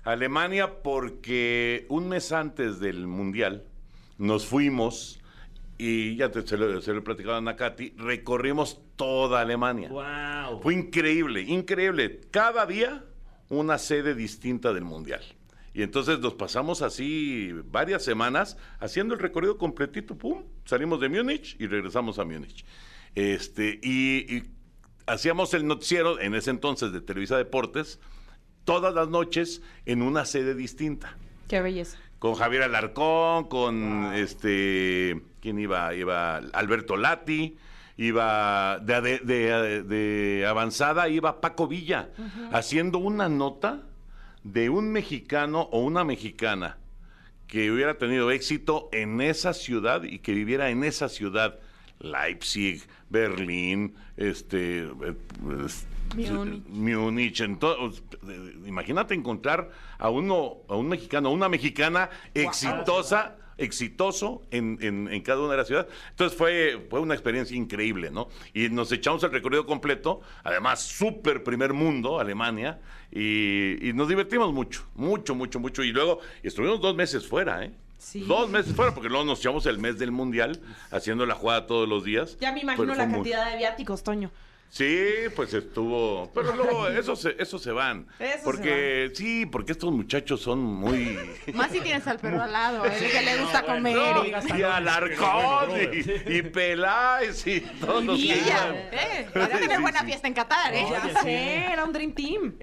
[0.04, 3.64] Alemania porque un mes antes del Mundial
[4.18, 5.20] nos fuimos
[5.78, 9.90] y ya te, se, lo, se lo he platicado a Nakati, recorrimos toda Alemania.
[9.90, 10.62] Wow.
[10.62, 12.22] Fue increíble, increíble.
[12.32, 13.04] Cada día
[13.50, 15.22] una sede distinta del Mundial.
[15.76, 21.58] Y entonces nos pasamos así varias semanas haciendo el recorrido completito, pum, salimos de Múnich
[21.60, 22.66] y regresamos a Múnich.
[23.14, 24.44] Este, y, y
[25.06, 28.00] hacíamos el noticiero en ese entonces de Televisa Deportes
[28.64, 31.18] todas las noches en una sede distinta.
[31.50, 31.98] Qué belleza.
[32.20, 35.22] Con Javier Alarcón, con este.
[35.42, 35.94] ¿Quién iba?
[35.94, 37.58] Iba Alberto Lati,
[37.98, 42.10] iba de, de- de- de avanzada, iba Paco Villa,
[42.54, 43.84] haciendo una nota
[44.46, 46.78] de un mexicano o una mexicana
[47.48, 51.60] que hubiera tenido éxito en esa ciudad y que viviera en esa ciudad.
[52.00, 55.88] Leipzig, Berlín, este, eh, pues,
[56.68, 57.42] Múnich.
[57.42, 57.48] Eh,
[58.66, 65.22] imagínate encontrar a uno, a un mexicano, a una mexicana exitosa, exitoso en, en- en
[65.22, 65.92] cada una de las ciudades.
[66.12, 68.28] Entonces fue, fue una experiencia increíble, ¿no?
[68.54, 72.80] Y nos echamos el recorrido completo, además súper primer mundo, Alemania,
[73.12, 75.84] y, y nos divertimos mucho, mucho, mucho, mucho.
[75.84, 77.72] Y luego estuvimos dos meses fuera, ¿eh?
[77.98, 78.20] Sí.
[78.28, 80.60] Dos meses fuera, porque luego nos echamos el mes del mundial
[80.92, 82.38] haciendo la jugada todos los días.
[82.40, 84.32] Ya me imagino la muy- cantidad de viáticos, Toño.
[84.76, 86.30] Sí, pues estuvo.
[86.34, 88.08] Pero luego esos se, esos se van.
[88.20, 91.18] Esos porque, sí, porque estos muchachos son muy.
[91.54, 93.96] Más si tienes al perro al lado, el que le gusta comer.
[93.96, 95.70] No, y- y Alarcón,
[96.28, 100.06] y, y Peláez, y todos los que eh, a tener Sí, buena sí.
[100.08, 100.86] fiesta en Qatar, ¿eh?
[100.92, 102.56] Ya sé, era un Dream Team.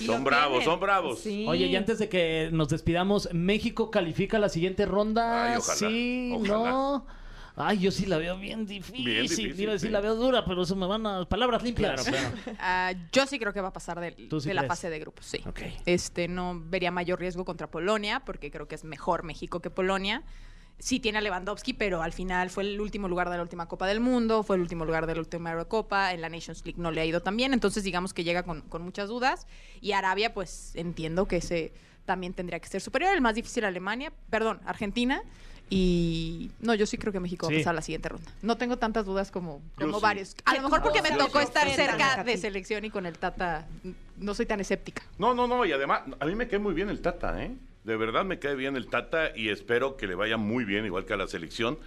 [0.00, 0.64] Y Son bravos, tienen.
[0.64, 1.20] son bravos.
[1.20, 1.44] Sí.
[1.46, 5.52] Oye, y antes de que nos despidamos, ¿México califica la siguiente ronda?
[5.52, 6.70] Ay, ojalá, sí, ojalá.
[6.70, 7.06] no.
[7.54, 9.04] Ay, yo sí la veo bien difícil.
[9.04, 9.92] Bien difícil, Iba a decir sí.
[9.92, 12.06] la veo dura, pero se me van a palabras limpias.
[12.58, 14.98] Ah, yo sí creo que va a pasar del- ¿Tú sí de la fase de
[14.98, 15.40] grupos, sí.
[15.46, 15.60] Ok.
[15.84, 20.22] Este, no vería mayor riesgo contra Polonia, porque creo que es mejor México que Polonia.
[20.78, 23.86] Sí tiene a Lewandowski, pero al final fue el último lugar de la última Copa
[23.86, 26.90] del Mundo, fue el último lugar de la última Eurocopa, en la Nations League no
[26.90, 29.46] le ha ido tan bien, entonces digamos que llega con, con muchas dudas.
[29.80, 31.72] Y Arabia, pues entiendo que ese
[32.06, 33.12] también tendría que ser superior.
[33.14, 35.22] El más difícil Alemania, perdón, Argentina.
[35.74, 38.30] Y no, yo sí creo que México va a pasar a la siguiente ronda.
[38.42, 40.02] No tengo tantas dudas como, como sí.
[40.02, 40.36] varios.
[40.44, 43.66] A lo mejor porque me tocó estar cerca de selección y con el Tata
[44.18, 45.02] no soy tan escéptica.
[45.16, 47.56] No, no, no, y además, a mí me cae muy bien el Tata, ¿eh?
[47.84, 51.06] De verdad me cae bien el Tata y espero que le vaya muy bien, igual
[51.06, 51.78] que a la selección.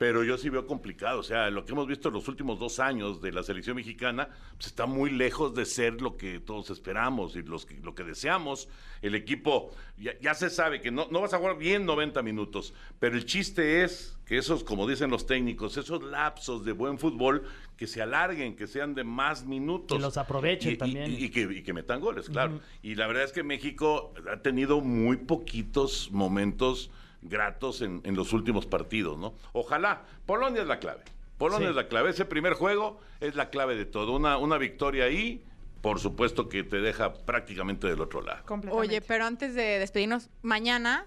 [0.00, 2.80] Pero yo sí veo complicado, o sea, lo que hemos visto en los últimos dos
[2.80, 7.36] años de la selección mexicana, pues está muy lejos de ser lo que todos esperamos
[7.36, 8.66] y los que- lo que deseamos.
[9.02, 12.72] El equipo, ya, ya se sabe que no, no vas a jugar bien 90 minutos,
[12.98, 17.42] pero el chiste es que esos, como dicen los técnicos, esos lapsos de buen fútbol,
[17.76, 19.98] que se alarguen, que sean de más minutos.
[19.98, 21.12] Que los aprovechen Y- también.
[21.12, 22.58] y que, y que metan goles, claro.
[22.82, 26.90] Y la verdad es que México ha tenido muy poquitos momentos
[27.22, 29.34] gratos en, en los últimos partidos, ¿no?
[29.52, 30.02] Ojalá.
[30.26, 31.02] Polonia es la clave.
[31.38, 31.70] Polonia Sí.
[31.70, 32.10] es la clave.
[32.10, 34.12] Ese primer juego es la clave de todo.
[34.14, 35.44] Una, una victoria ahí,
[35.80, 38.44] por supuesto que te deja prácticamente del otro lado.
[38.46, 38.88] Completamente.
[38.88, 41.06] Oye, pero antes de despedirnos, mañana,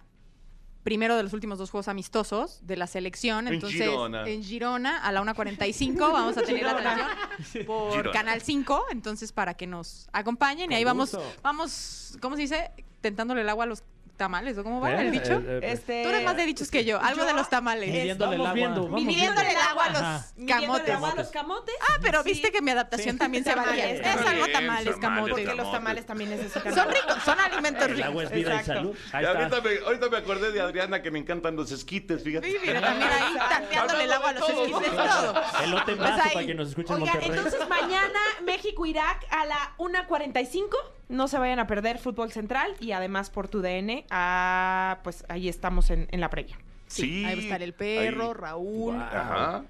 [0.84, 4.28] primero de los últimos dos juegos amistosos de la selección, En entonces Girona.
[4.28, 8.12] en Girona a la 1.45 vamos a tener la transmisión por Girona.
[8.12, 12.72] Canal 5, entonces para que nos acompañen y ahí vamos, vamos, ¿cómo se dice?
[13.02, 13.84] Tentándole el agua a los
[14.18, 15.34] tamales, ¿o cómo va el Eh, dicho?
[15.34, 17.90] eh, eh, Este, Tú eres más de dichos que yo, algo yo- de los tamales.
[17.90, 18.54] Midiéndole el agua.
[18.54, 20.14] viendo, Midiéndole el agua a Ajá.
[20.18, 20.96] los midiéndole camotes.
[20.96, 21.76] agua a los camotes.
[21.82, 22.30] Ah, pero Sí.
[22.30, 23.90] viste que mi adaptación también se valía.
[23.92, 25.34] Es algo tamales, tamales, camotes.
[25.34, 26.74] Porque los tamales también necesitan.
[26.76, 28.24] Son ricos, son alimentos El agua ricos.
[28.24, 28.96] es vida y salud.
[29.12, 29.38] Ahí está.
[29.40, 32.50] ahorita, me, ahorita me acordé de Adriana que me encantan los esquites, fíjate.
[32.52, 35.42] Sí, mira, también ahí tanteándole el agua a los esquites, todo.
[35.64, 36.34] Elote Pues ahí.
[36.34, 37.38] para que nos escuchen en Oigan, Monterrey.
[37.40, 40.78] entonces mañana México-Irak a la 1.45.
[41.10, 44.06] No se vayan a perder Fútbol Central y además por tu DN.
[44.10, 46.58] Ah, pues ahí estamos en, en la previa.
[46.88, 48.34] Sí, ahí va a estar el perro, Ahí.
[48.34, 49.64] Raúl, Ajá.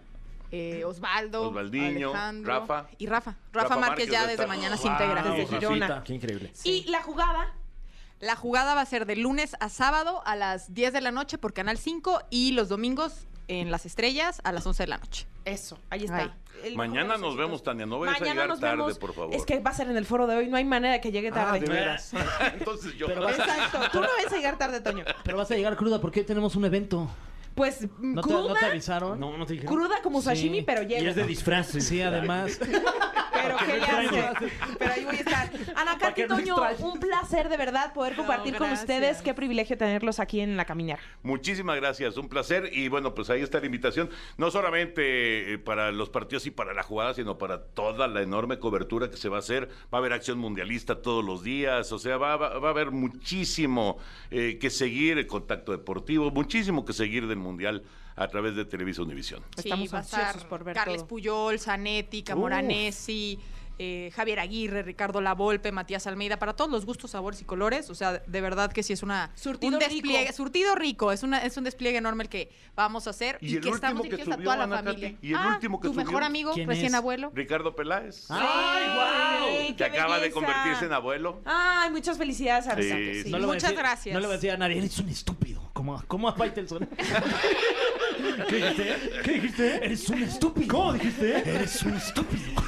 [0.52, 2.88] eh, Osvaldo, Osvaldiño, Alejandro Rafa.
[2.98, 3.32] y Rafa.
[3.32, 5.24] Rafa, Rafa Márquez Márquez ya desde mañana se Wow, integra.
[5.24, 6.04] Desde Rafita, Girona.
[6.04, 6.52] Qué increíble.
[6.64, 7.54] Y la jugada.
[8.20, 11.38] La jugada va a ser de lunes a sábado a las 10 de la noche
[11.38, 15.28] por Canal 5 y los domingos en Las Estrellas a las 11 de la noche.
[15.46, 16.18] Eso, ahí está.
[16.18, 16.32] Ahí.
[16.64, 17.62] El Mañana nos vemos.
[17.64, 17.86] Tania.
[17.86, 18.98] No vayas a llegar nos tarde, vemos.
[18.98, 19.36] por favor.
[19.36, 20.48] Es que va a ser en el foro de hoy.
[20.48, 21.58] No hay manera de que llegue tarde.
[21.58, 22.14] Ah, de veras.
[22.54, 23.08] Entonces yo.
[23.08, 23.80] Pero vas a- Exacto.
[23.92, 25.04] Tú no vas a llegar tarde, Toño.
[25.26, 27.10] Pero vas a llegar cruda porque hoy tenemos un evento.
[27.56, 29.20] Pues ¿No te, cruda, ¿no te avisaron?
[29.20, 29.76] No, no te dijeron.
[29.76, 30.26] cruda como Sí.
[30.26, 31.08] sashimi, pero Y llego.
[31.10, 31.86] es de disfraces.
[31.88, 32.60] Sí, además.
[33.44, 33.84] Pero que ¿qué le
[34.22, 34.52] hace?
[34.80, 35.52] Pero ahí voy a estar.
[35.76, 36.92] Ana Para Katy que no Toño, extrañe.
[36.94, 38.80] un placer de verdad poder compartir con gracias.
[38.82, 39.22] ustedes.
[39.22, 41.00] Qué privilegio tenerlos aquí en la caminera.
[41.24, 42.70] Muchísimas gracias, un placer.
[42.72, 46.74] Y bueno, pues ahí está la invitación, no solamente eh, para los partidos y para
[46.74, 49.68] la jugada, sino para toda la enorme cobertura que se va a hacer.
[49.94, 52.92] Va a haber acción mundialista todos los días, o sea, va, va- va a haber
[52.92, 53.98] muchísimo
[54.32, 57.84] eh, que seguir, el contacto deportivo, muchísimo que seguir del Mundial
[58.16, 59.44] a través de Televisa Univisión.
[59.58, 61.08] Estamos va a estar ansiosos por ver Carles todo.
[61.08, 63.40] Puyol, Zanetti, Camoranesi,
[63.80, 67.90] eh, Javier Aguirre, Ricardo Lavolpe, Matías Almeida, para todos los gustos, sabores y colores.
[67.90, 70.34] O sea, de verdad que sí es una Surtido un despliegue, rico.
[70.34, 73.56] surtido rico, es una es un despliegue enorme el que vamos a hacer ¿Y y,
[73.56, 75.12] el que estamos último que dirigidos a toda la familia.
[75.14, 75.28] Katy?
[75.28, 76.06] ¿Y el ah, último que tu subió?
[76.06, 76.94] mejor amigo, ¿Quién recién es?
[76.94, 77.32] abuelo.
[77.34, 79.68] Ricardo Peláez, ¡Ay, guau!
[79.70, 81.42] que ¡Qué acaba de convertirse en abuelo.
[81.44, 83.32] Ay, muchas felicidades a Sí.
[83.32, 84.14] No Muchas decir- gracias.
[84.14, 85.63] No le voy a decir a nadie, eres un estúpido.
[85.84, 86.88] Como, como a Faitelson.
[88.48, 88.96] ¿Qué dijiste?
[89.22, 89.76] ¿Qué dijiste?
[89.86, 90.68] Eres un estúpido.
[90.70, 91.38] ¿Cómo dijiste?
[91.40, 92.54] Eres un estúpido.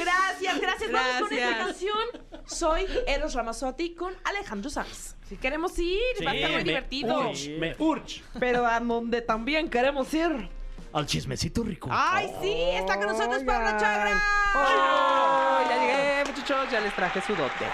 [0.00, 0.90] Gracias, gracias.
[0.90, 1.66] Vamos con esta Gracias.
[1.66, 2.42] canción.
[2.44, 5.14] Soy Eros Ramazzotti con Alejandro Sanz.
[5.28, 7.30] Si queremos ir, va a estar muy me divertido.
[7.30, 8.22] urge, Me urge.
[8.40, 10.50] Pero a donde también queremos ir
[10.92, 11.88] al chismecito rico.
[11.92, 12.52] ¡Ay, sí!
[12.52, 13.78] Está con nosotros Pablo Oigan.
[13.80, 14.22] Chagra.
[14.56, 15.60] ¡Oh!
[15.68, 17.64] Ya llegué, muchachos, ya les traje su dote.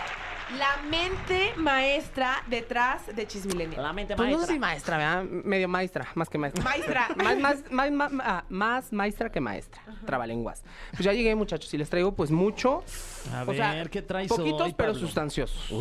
[0.57, 3.83] La mente maestra detrás de Chismilenia.
[3.83, 4.55] La mente Pues no sé maestra.
[4.55, 5.25] si maestra, ¿verdad?
[5.45, 6.65] Medio maestra, más que maestra.
[6.65, 7.09] Maestra.
[7.17, 9.83] más, más, más, más, ah, más maestra que maestra.
[10.07, 10.65] Trabalenguas.
[10.93, 12.83] Pues ya llegué, muchachos, y les traigo pues mucho.
[13.33, 15.07] A o sea, ver, ¿qué traes Poquitos, hoy, pero Pablo?
[15.07, 15.73] sustanciosos.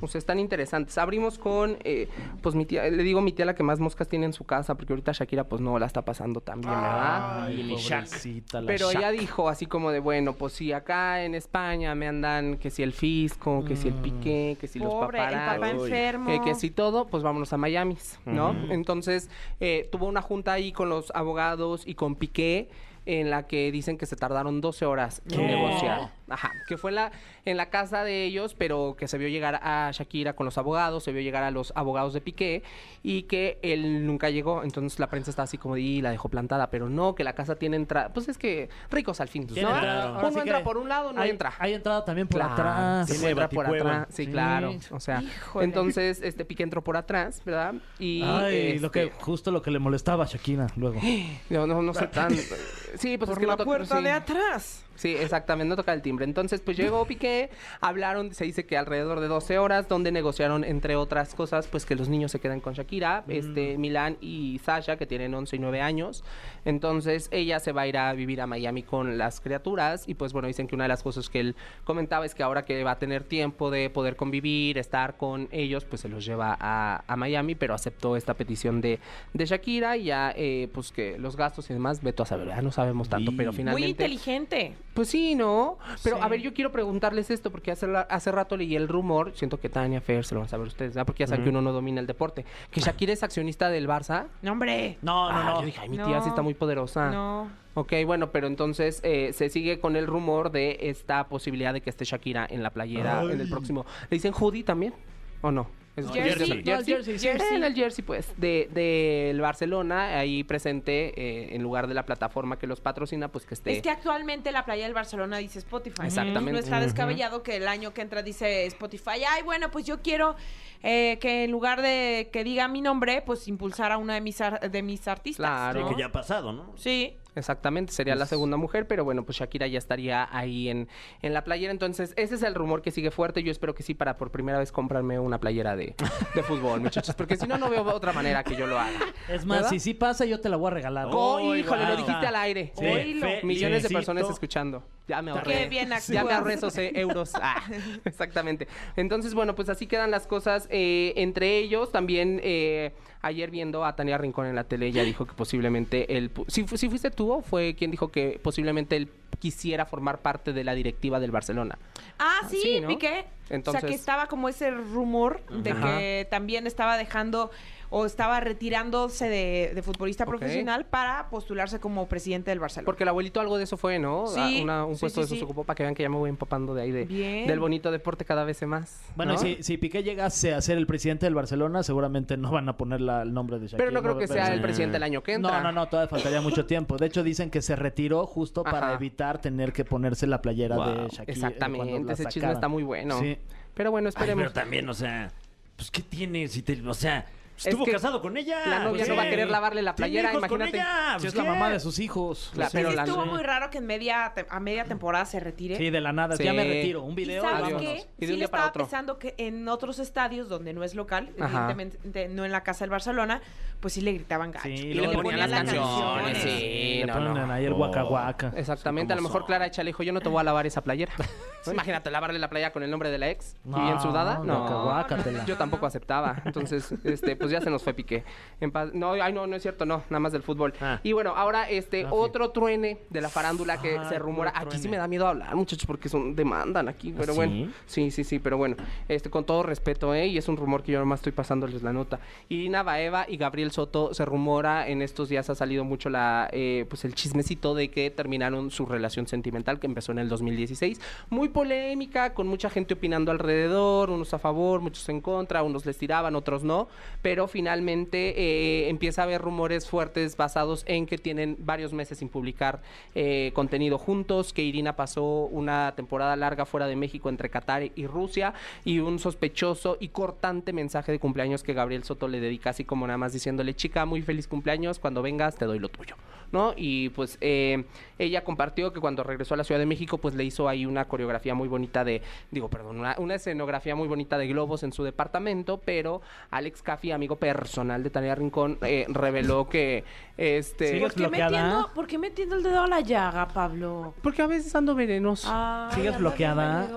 [0.00, 0.96] O sea, están interesantes.
[0.98, 2.08] Abrimos con, eh,
[2.42, 4.76] pues mi tía, le digo mi tía la que más moscas tiene en su casa,
[4.76, 7.44] porque ahorita Shakira pues no la está pasando tan bien, ¿verdad?
[7.44, 8.04] Ay, Shaq.
[8.04, 12.08] pobrecita, la Pero ella dijo así como de, bueno, pues si acá en España me
[12.08, 15.60] andan que si el fisco, que si el piqué, que si los Pobre, el paparazzi,
[15.60, 16.26] papá enfermo.
[16.26, 18.54] que, que si todo, pues vámonos a Miami, ¿no?
[18.70, 22.68] Entonces, eh, tuvo una junta ahí con los abogados y con Piqué
[23.06, 26.12] en la que dicen que se tardaron 12 horas en negociar.
[26.30, 27.12] Ajá, que fue en la,
[27.44, 31.04] en la casa de ellos, pero que se vio llegar a Shakira con los abogados,
[31.04, 32.62] se vio llegar a los abogados de Piqué
[33.02, 34.62] y que él nunca llegó.
[34.62, 37.34] Entonces la prensa está así como de, "Y la dejó plantada, pero no, que la
[37.34, 38.12] casa tiene entrada.
[38.12, 39.56] Pues es que ricos al fin, ¿no?
[39.56, 40.04] entrada.
[40.04, 41.52] Ahora Uno sí entra que por un lado, no hay, entra.
[41.58, 43.08] Hay entrada también por Claro, atrás.
[43.08, 43.90] sí, entra por baticueva.
[44.02, 44.14] atrás.
[44.14, 44.30] Sí, Sí.
[44.30, 44.74] claro.
[44.90, 45.64] O sea, Híjole.
[45.64, 47.74] entonces este Piqué entró por atrás, ¿verdad?
[47.98, 51.00] Y Ay, lo que, este, justo lo que le molestaba a Shakira luego.
[51.50, 52.30] no, no, no sé tan.
[52.30, 54.04] Sí, pues es Por que la no puerta sí.
[54.04, 54.84] de atrás.
[55.00, 56.26] Sí, exactamente, no toca el timbre.
[56.26, 57.48] Entonces, pues llegó Piqué,
[57.80, 61.96] hablaron, se dice que alrededor de 12 horas, donde negociaron, entre otras cosas, pues que
[61.96, 65.80] los niños se quedan con Shakira, este, Milán y Sasha, que tienen 11 y 9
[65.80, 66.22] años.
[66.66, 70.06] Entonces, ella se va a ir a vivir a Miami con las criaturas.
[70.06, 72.66] Y pues bueno, dicen que una de las cosas que él comentaba es que ahora
[72.66, 76.54] que va a tener tiempo de poder convivir, estar con ellos, pues se los lleva
[76.60, 78.98] a, a Miami, pero aceptó esta petición de,
[79.32, 79.96] de Shakira.
[79.96, 83.08] Y ya, eh, pues que los gastos y demás, veto a saber, ya no sabemos
[83.08, 83.88] tanto, pero Muy finalmente.
[83.88, 84.74] inteligente.
[84.94, 85.78] Pues sí, ¿no?
[86.02, 86.22] Pero Sí.
[86.24, 89.60] a ver, yo quiero preguntarles esto porque hace, la- hace rato leí el rumor, siento
[89.60, 91.06] que Tania Fer se lo van a saber ustedes, ¿verdad?
[91.06, 92.44] Porque ya saben que uno no domina el deporte.
[92.70, 94.26] Que Shakira es accionista del Barça.
[94.42, 94.98] No, hombre.
[95.02, 95.60] No, no, Ah, no.
[95.60, 96.06] Yo dije, ay, mi No.
[96.06, 97.10] tía sí está muy poderosa.
[97.10, 97.48] No.
[97.74, 101.88] Ok, bueno, pero entonces eh, se sigue con el rumor de esta posibilidad de que
[101.90, 103.86] esté Shakira en la playera en el próximo.
[104.10, 104.92] ¿Le dicen hoodie también?
[105.40, 105.68] ¿O no?
[105.96, 106.22] Es Jersey.
[106.22, 106.62] jersey.
[106.64, 107.26] No, el jersey, jersey, sí.
[107.26, 107.56] jersey.
[107.56, 112.58] En el jersey, pues, de del Barcelona, ahí presente, eh, en lugar de la plataforma
[112.58, 113.72] que los patrocina, pues que esté...
[113.76, 116.02] Es que actualmente la playa del Barcelona dice Spotify.
[116.04, 116.52] Exactamente.
[116.52, 119.24] No está descabellado que el año que entra dice Spotify.
[119.28, 120.36] Ay, bueno, pues yo quiero
[120.82, 124.40] eh, que en lugar de que diga mi nombre, pues impulsar a una de mis,
[124.40, 125.44] ar- de mis artistas.
[125.44, 125.80] Claro.
[125.80, 125.90] Sí, ¿no?
[125.96, 126.72] que ya ha pasado, ¿no?
[126.76, 127.16] Sí.
[127.34, 130.88] Exactamente, sería la segunda mujer, pero bueno, pues Shakira ya estaría ahí en,
[131.22, 131.72] en la playera.
[131.72, 133.42] Entonces, ese es el rumor que sigue fuerte.
[133.42, 135.94] Yo espero que sí, para por primera vez comprarme una playera de,
[136.34, 138.98] de fútbol, muchachos, porque si no, no veo otra manera que yo lo haga.
[139.28, 139.70] Es más, ¿Verdad?
[139.70, 141.08] si sí pasa, yo te la voy a regalar.
[141.10, 142.72] Oh, híjole, lo dijiste al aire.
[142.76, 142.84] Sí.
[142.84, 143.26] Oílo.
[143.42, 144.82] Millones de personas escuchando.
[145.08, 145.62] Ya me ahorré.
[145.62, 147.32] Qué bien Ya me ahorré esos eh, euros.
[147.34, 147.62] Ah,
[148.04, 148.68] exactamente.
[148.96, 150.68] Entonces, bueno, pues así quedan las cosas.
[150.70, 152.92] Eh, entre ellos, también eh,
[153.22, 156.30] ayer viendo a Tania Rincón en la tele, ella dijo que posiblemente él...
[156.48, 160.52] Si, fu- si fuiste tú o fue quien dijo que posiblemente él quisiera formar parte
[160.52, 161.78] de la directiva del Barcelona.
[162.18, 162.88] Ah, sí, sí, ¿no?
[162.88, 163.26] Piqué.
[163.50, 165.98] o Entonces- sea, que estaba como ese rumor de Ajá.
[165.98, 167.50] que también estaba dejando
[167.92, 172.86] o estaba retirándose de, de futbolista profesional para postularse como presidente del Barcelona.
[172.86, 174.28] Porque el abuelito algo de eso fue, ¿no?
[174.28, 175.38] Sí, una- un sí, puesto sí, de eso sí.
[175.40, 177.46] se ocupó para que vean que ya me voy empapando de ahí de, Bien.
[177.48, 179.00] del bonito deporte cada vez más.
[179.16, 179.44] Bueno, ¿no?
[179.46, 182.76] y si, si Piqué llegase a ser el presidente del Barcelona, seguramente no van a
[182.76, 183.78] poner la- el nombre de Shakira.
[183.78, 185.58] Pero no creo que sea el presidente el año que entra.
[185.58, 186.96] No, no, no, todavía faltaría mucho tiempo.
[186.96, 188.94] De hecho, dicen que se retiró justo para Ajá.
[188.94, 191.24] evitar tener que ponerse la playera de Shakira.
[191.26, 193.18] Exactamente, cuando la ese chisme está muy bueno.
[193.18, 193.36] Sí.
[193.74, 194.42] Pero bueno, Ay, esperemos.
[194.42, 195.32] pero también, o sea,
[195.76, 196.46] pues ¿qué tiene?
[196.48, 197.26] Si te, o sea,
[197.60, 198.58] Es estuvo que casado con ella.
[198.66, 200.76] la novia pues, no va a querer lavarle la playera, hijos con imagínate.
[200.78, 202.50] ella, Si pues, es la mamá de sus hijos.
[202.54, 205.24] Claro, Sí, pero sí la- estuvo muy raro que en media te- a media temporada
[205.26, 205.76] se retire.
[205.76, 206.36] Sí, de la nada.
[206.36, 206.44] Sí.
[206.44, 207.02] Ya me retiro.
[207.02, 207.42] Un ¿Y video.
[207.42, 207.80] sabes adiós.
[207.82, 208.06] qué?
[208.18, 208.84] Y de un para estaba otro.
[208.84, 211.70] pensando que en otros estadios donde no es local, Ajá.
[211.70, 213.40] evidentemente no en la casa del Barcelona,
[213.80, 214.64] pues sí le gritaban gacho.
[214.68, 218.52] Sí, Y le ponían las canciones, sí, Le no, ahí el guaca guaca.
[218.56, 220.82] Exactamente, a lo mejor Clara Echa le dijo, yo no te voy a lavar esa
[220.82, 221.12] playera.
[221.66, 224.40] Imagínate lavarle la playa con el nombre de la ex y bien sudada.
[224.44, 226.42] No, guaca, yo tampoco aceptaba.
[226.44, 228.24] Entonces, este, pues ya se nos fue Piqué.
[228.60, 230.72] En paz- No, ay, no, no es cierto, no, nada más del fútbol.
[230.80, 231.00] Ah.
[231.02, 234.52] Y bueno, ahora este, Ah, otro truene de la farándula que Ay, se rumora.
[234.54, 237.52] Aquí sí me da miedo hablar, muchachos, porque son demandan aquí, pero ¿Ah, bueno.
[237.52, 237.70] sí?
[237.86, 238.76] Sí, sí, sí, pero bueno,
[239.08, 240.26] este, con todo respeto, ¿eh?
[240.28, 242.20] Y es un rumor que yo nomás estoy pasándoles la nota.
[242.48, 246.86] Irina Baeva y Gabriel Soto se rumora, en estos días ha salido mucho la, eh,
[246.88, 251.00] pues el chismecito de que terminaron su relación sentimental que empezó en el 2016.
[251.30, 255.96] Muy polémica, con mucha gente opinando alrededor, unos a favor, muchos en contra, unos les
[255.98, 256.88] tiraban, otros no.
[257.22, 262.28] Pero finalmente eh, empieza a haber rumores fuertes basados en que tienen varios meses sin
[262.28, 262.82] publicar
[263.14, 268.06] eh, contenido juntos, que Irina pasó una temporada larga fuera de México entre Qatar y
[268.06, 272.84] Rusia y un sospechoso y cortante mensaje de cumpleaños que Gabriel Soto le dedica así
[272.84, 276.16] como nada más diciéndole, chica, muy feliz cumpleaños, cuando vengas te doy lo tuyo.
[276.52, 276.74] ¿no?
[276.76, 277.84] Y pues eh,
[278.18, 281.06] ella compartió que cuando regresó a la Ciudad de México, pues le hizo ahí una
[281.06, 285.04] coreografía muy bonita de, digo, perdón, una, una escenografía muy bonita de globos en su
[285.04, 286.20] departamento, pero
[286.50, 290.04] Alex Caffi, amigo personal de Tania Rincón, eh, reveló que
[290.36, 290.88] este...
[290.88, 291.50] ¿Sigues ¿Por qué, bloqueada?
[291.50, 294.14] metiendo, ¿Por qué metiendo el dedo a la llaga, Pablo?
[294.22, 295.48] Porque a veces ando venenoso.
[295.52, 296.88] Ay, ¿Sigues bloqueada?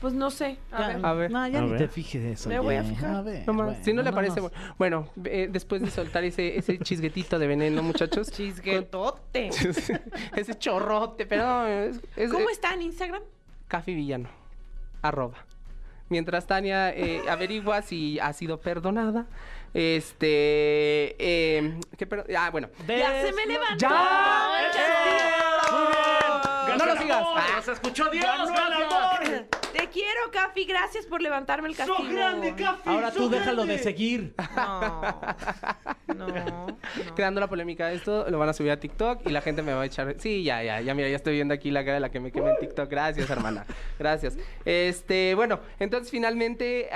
[0.00, 0.58] Pues no sé.
[0.72, 1.06] A ver.
[1.06, 1.30] A ver.
[1.30, 1.78] No, ya A ni ver.
[1.78, 2.48] te fijes eso.
[2.48, 2.88] Me voy a oye.
[2.90, 3.24] fijar.
[3.24, 4.40] ver, No más, bueno, si no le parece
[4.78, 8.30] bueno, eh, después de soltar ese, ese chisguetito de veneno, muchachos.
[8.32, 9.50] Chisguetote.
[10.36, 13.22] ese chorrote, pero es, es- ¿Cómo eh, está en Instagram?
[13.68, 14.28] Cafi Villano.
[15.02, 15.36] Arroba.
[16.10, 19.26] Mientras Tania eh, averigua si ha sido perdonada.
[19.74, 21.16] Este.
[21.18, 22.68] Eh, ¿qué per- ah, bueno.
[22.86, 23.76] Ya se me levantó.
[23.78, 24.48] ¡Ya!
[26.72, 27.22] el No lo sigas.
[27.36, 28.24] Ah, se escuchó Dios.
[28.24, 29.44] castillo.
[29.88, 30.64] Te quiero, Cafi.
[30.64, 31.98] Gracias por levantarme el castigo.
[32.84, 34.34] Ahora tú déjalo de seguir.
[34.56, 35.20] No.
[36.14, 36.78] No.
[37.14, 39.72] Creando la polémica de esto, lo van a subir a TikTok y la gente me
[39.72, 40.16] va a echar.
[40.18, 42.32] Sí, ya, ya, ya, mira, ya estoy viendo aquí la cara de la que me
[42.32, 42.90] quema en TikTok.
[42.90, 43.64] Gracias, hermana.
[43.98, 44.36] Gracias.
[44.64, 46.88] Este, bueno, entonces finalmente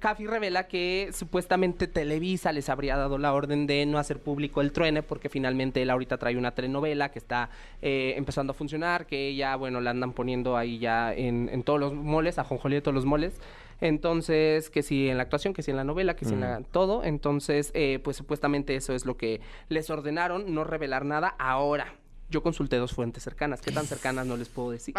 [0.00, 4.72] Cafi revela que supuestamente Televisa les habría dado la orden de no hacer público el
[4.72, 7.50] truene, porque finalmente él ahorita trae una telenovela que está
[7.82, 11.80] eh, empezando a funcionar, que ella, bueno, la andan poniendo ahí ya en, en todos
[11.80, 13.40] los moles, a Jonjolí de todos los moles.
[13.80, 16.60] Entonces, que si en la actuación, que si en la novela, que si en la,
[16.60, 17.02] todo.
[17.02, 21.34] Entonces, eh, pues supuestamente eso es lo que les ordenaron, no revelar nada.
[21.38, 21.94] Ahora,
[22.28, 23.60] yo consulté dos fuentes cercanas.
[23.60, 24.94] ¿Qué tan cercanas no les puedo decir?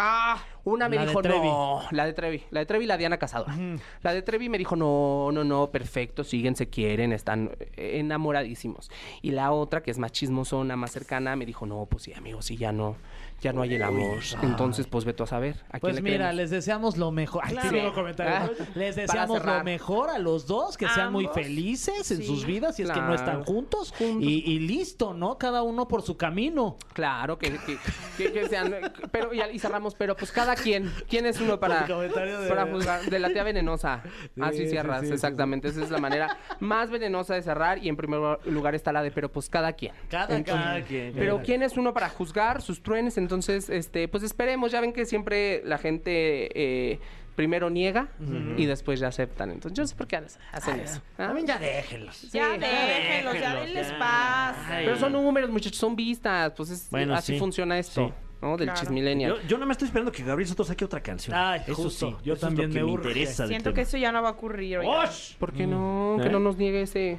[0.64, 1.48] Una me La de dijo, Trevi.
[1.48, 2.42] no, la de Trevi.
[2.50, 3.54] La de Trevi y la Diana Cazadora.
[4.02, 8.90] La de Trevi me dijo, no, no, no, perfecto, siguen, se quieren, están eh, enamoradísimos.
[9.22, 12.42] Y la otra, que es más chismosona, más cercana, me dijo, no, pues sí, amigo,
[12.42, 12.96] sí, ya no,
[13.42, 14.20] ya no hay el amor.
[14.42, 15.56] Entonces, pues vete tú a saber.
[15.68, 16.36] ¿A quién Pues le mira, creemos?
[16.36, 17.42] les deseamos lo mejor.
[17.44, 17.92] Ay, Claro.
[17.92, 18.34] comentario.
[18.58, 22.26] Ah, Les deseamos lo mejor a los dos, que sean muy felices en Sí.
[22.26, 23.92] sus vidas, si es que no están juntos.
[23.98, 24.22] Juntos.
[24.22, 25.36] Y, y listo, ¿no?
[25.38, 26.76] Cada uno por su camino.
[26.92, 27.78] Claro, que, que,
[28.16, 28.74] que- que sean.
[29.10, 30.92] Pero, y, y cerramos, pero pues cada quien.
[31.08, 33.02] ¿Quién es uno para, de- para juzgar?
[33.02, 34.02] De la tía venenosa.
[34.40, 35.68] Así sí, cierras, sí, sí, exactamente.
[35.68, 37.78] Esa es la manera más venenosa de cerrar.
[37.84, 39.92] Y en primer lugar está la de, pero pues cada quien.
[40.08, 41.12] Cada Entonces, quien.
[41.14, 43.16] Pero ¿quién es uno para juzgar sus truenes?
[43.18, 43.31] Entonces,
[43.70, 44.72] este, pues esperemos.
[44.72, 46.98] Ya ven que siempre la gente eh,
[47.34, 48.08] primero niega
[48.56, 49.50] y después ya aceptan.
[49.50, 50.16] Entonces, yo no sé por qué
[50.52, 51.00] hacen eso.
[51.14, 51.26] ¿ah?
[51.28, 52.16] También ya déjenlos.
[52.16, 52.28] Sí.
[52.32, 54.56] Ya déjenlos, ya denles paz.
[54.68, 56.52] Pero son números, muchachos, son vistas.
[56.56, 57.38] Pues es- Bueno, así sí.
[57.38, 58.14] funciona esto, Sí.
[58.42, 58.56] ¿no?
[58.56, 58.80] Del Claro.
[58.80, 59.36] chismillennial.
[59.40, 61.34] Yo, yo nada más estoy esperando que Gabriel Soto saque otra canción.
[61.36, 62.10] Ay, eso justo.
[62.10, 62.16] sí.
[62.24, 63.46] Yo eso también es lo que me me interesa.
[63.46, 63.74] Siento tema.
[63.76, 64.78] que eso ya no va a ocurrir.
[64.78, 65.08] oigan.
[65.08, 65.36] ¡Osh!
[65.36, 66.18] ¿Por qué no?
[66.20, 66.30] Que ¿Eh?
[66.30, 67.18] no nos niegue ese.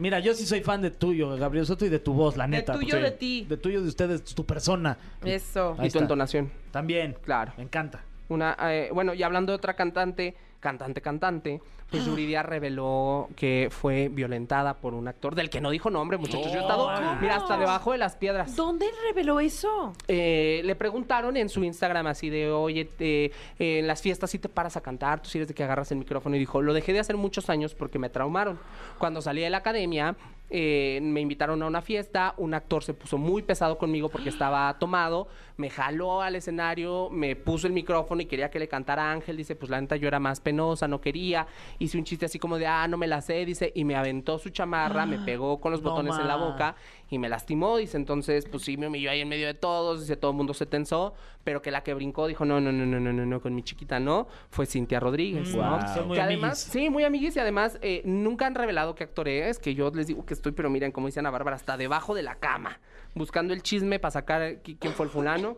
[0.00, 2.50] Mira, yo sí soy fan de tuyo, Gabriel Soto, y de tu voz, la De
[2.50, 2.72] neta.
[2.72, 3.46] tuyo, porque- de ti.
[3.48, 4.96] De tuyo, de ustedes, tu persona.
[5.24, 5.72] Eso.
[5.72, 5.98] Ahí y tu está.
[6.00, 6.50] entonación.
[6.70, 7.16] También.
[7.22, 7.52] Claro.
[7.58, 8.00] Me encanta.
[8.30, 11.60] Una, eh, bueno, y hablando de otra cantante, cantante, cantante,
[11.90, 16.52] pues Yuridia reveló que fue violentada por un actor del que no dijo nombre, muchachos.
[16.52, 16.88] Yo he estado,
[17.20, 18.54] mira, hasta debajo de las piedras.
[18.56, 19.92] ¿Dónde reveló eso?
[20.08, 24.48] Eh, le preguntaron en su Instagram así de, oye, te- en las fiestas sí te
[24.48, 26.36] paras a cantar, tú sí eres de que agarras el micrófono.
[26.36, 28.58] Y dijo, lo dejé de hacer muchos años porque me traumaron.
[28.98, 30.14] Cuando salí de la academia,
[30.52, 34.76] eh, me invitaron a una fiesta, un actor se puso muy pesado conmigo porque estaba
[34.78, 39.36] tomado, me jaló al escenario, me puso el micrófono y quería que le cantara Ángel.
[39.36, 41.46] Dice, pues la neta yo era más penosa, no quería.
[41.82, 44.38] Hice un chiste así como de, ah, no me la sé, dice, y me aventó
[44.38, 46.76] su chamarra, me pegó con los No botones en la boca
[47.08, 50.16] y me lastimó, dice, entonces, pues sí, me humilló ahí en medio de todos, dice,
[50.16, 53.00] todo el mundo se tensó, pero que la que brincó dijo, no, no, no, no,
[53.00, 55.78] no, no, no, con mi chiquita no, fue Cintia Rodríguez, ¿no?
[55.78, 55.88] Wow.
[55.94, 59.26] Son muy que además, sí, muy amiguis y además eh, nunca han revelado qué actor
[59.28, 62.14] es, que yo les digo que estoy, pero miren, como dice Ana Bárbara, hasta debajo
[62.14, 62.78] de la cama,
[63.14, 65.56] buscando el chisme para sacar qui- quién fue el fulano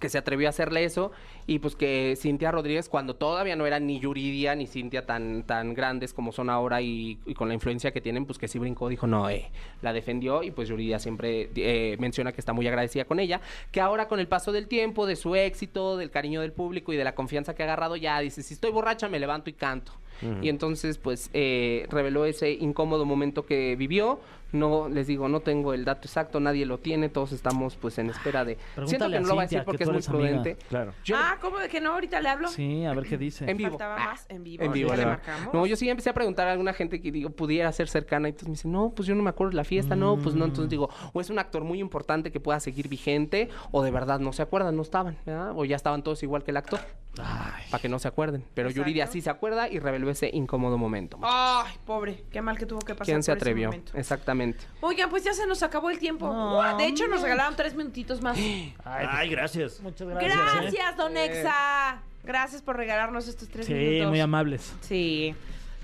[0.00, 1.12] que se atrevió a hacerle eso
[1.46, 5.74] y pues que Cintia Rodríguez cuando todavía no era ni Yuridia ni Cintia tan tan
[5.74, 8.88] grandes como son ahora y, y con la influencia que tienen pues que sí brincó
[8.88, 9.50] dijo no eh
[9.82, 13.40] la defendió y pues Yuridia siempre eh, menciona que está muy agradecida con ella
[13.70, 16.96] que ahora con el paso del tiempo de su éxito del cariño del público y
[16.96, 19.92] de la confianza que ha agarrado ya dice si estoy borracha me levanto y canto
[20.40, 24.20] y entonces pues eh, reveló ese incómodo momento que vivió
[24.54, 28.10] no les digo no tengo el dato exacto nadie lo tiene todos estamos pues en
[28.10, 30.10] espera de siento Pregúntale que no lo va a decir que porque es muy amiga.
[30.12, 30.92] prudente Claro.
[31.04, 31.92] Yo- ah, ¿cómo de que no?
[31.92, 32.48] Ahorita le hablo.
[32.48, 33.48] Sí, a ver qué dice.
[33.50, 34.64] en vivo Faltaba Ah, más en vivo.
[34.64, 35.04] en vivo le
[35.52, 38.30] no yo sí empecé a preguntar a alguna gente que digo pudiera ser cercana y
[38.30, 40.44] entonces me dice no pues yo no me acuerdo de la fiesta no pues no
[40.44, 44.20] entonces digo o es un actor muy importante que pueda seguir vigente o de verdad
[44.20, 45.52] no se acuerdan no estaban ¿verdad?
[45.56, 46.80] o ya estaban todos igual que el actor
[47.18, 47.62] Ay.
[47.70, 48.44] para que no se acuerden.
[48.54, 48.82] Pero Exacto.
[48.88, 51.16] Yuridia sí se acuerda y reveló ese incómodo momento.
[51.22, 53.06] Ay, pobre, qué mal que tuvo que pasar.
[53.06, 53.68] ¿Quién se por ese atrevió?
[53.68, 53.92] momento.
[53.96, 54.43] Exactamente.
[54.80, 56.26] Oigan, pues ya se nos acabó el tiempo.
[56.26, 58.36] No, de hecho, nos regalaron tres minutitos más.
[58.84, 59.80] Ay, gracias.
[59.80, 60.32] Muchas gracias.
[60.34, 60.36] ¿eh?
[60.60, 62.02] Gracias, don Exa.
[62.22, 64.10] Gracias por regalarnos estos tres Sí, minutos.
[64.10, 64.72] muy amables.
[64.80, 65.34] Sí.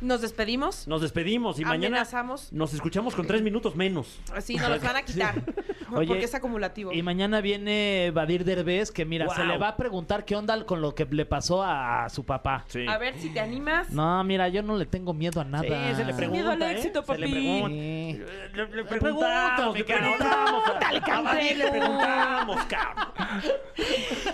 [0.01, 0.87] Nos despedimos.
[0.89, 2.53] Nos despedimos y mañana Amenazamos.
[2.53, 4.19] nos escuchamos con tres minutos menos.
[4.41, 5.35] Sí, nos los van a quitar.
[5.93, 6.93] Oye, porque es acumulativo.
[6.93, 10.81] Y mañana viene Badir Derbez, que mira, se le va a preguntar qué onda con
[10.81, 12.65] lo que le pasó a su papá.
[12.69, 12.87] Sí.
[12.89, 13.91] A ver si te animas.
[13.91, 15.65] No, mira, yo no le tengo miedo a nada.
[15.65, 16.31] Sí, se le pregunta.
[16.43, 16.71] miedo al ¿eh?
[16.73, 17.69] éxito, Se le pregunta.
[17.69, 18.23] Sí.
[18.55, 20.65] Le, le preguntamos, preguntamos, le preguntamos.
[20.69, 23.13] a- a Badir Le preguntamos, cabrón.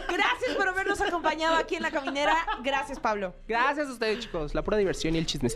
[0.08, 2.34] Gracias por habernos acompañado aquí en La Caminera.
[2.62, 3.34] Gracias, Pablo.
[3.48, 4.54] Gracias a ustedes, chicos.
[4.54, 5.55] La pura diversión y el chismecito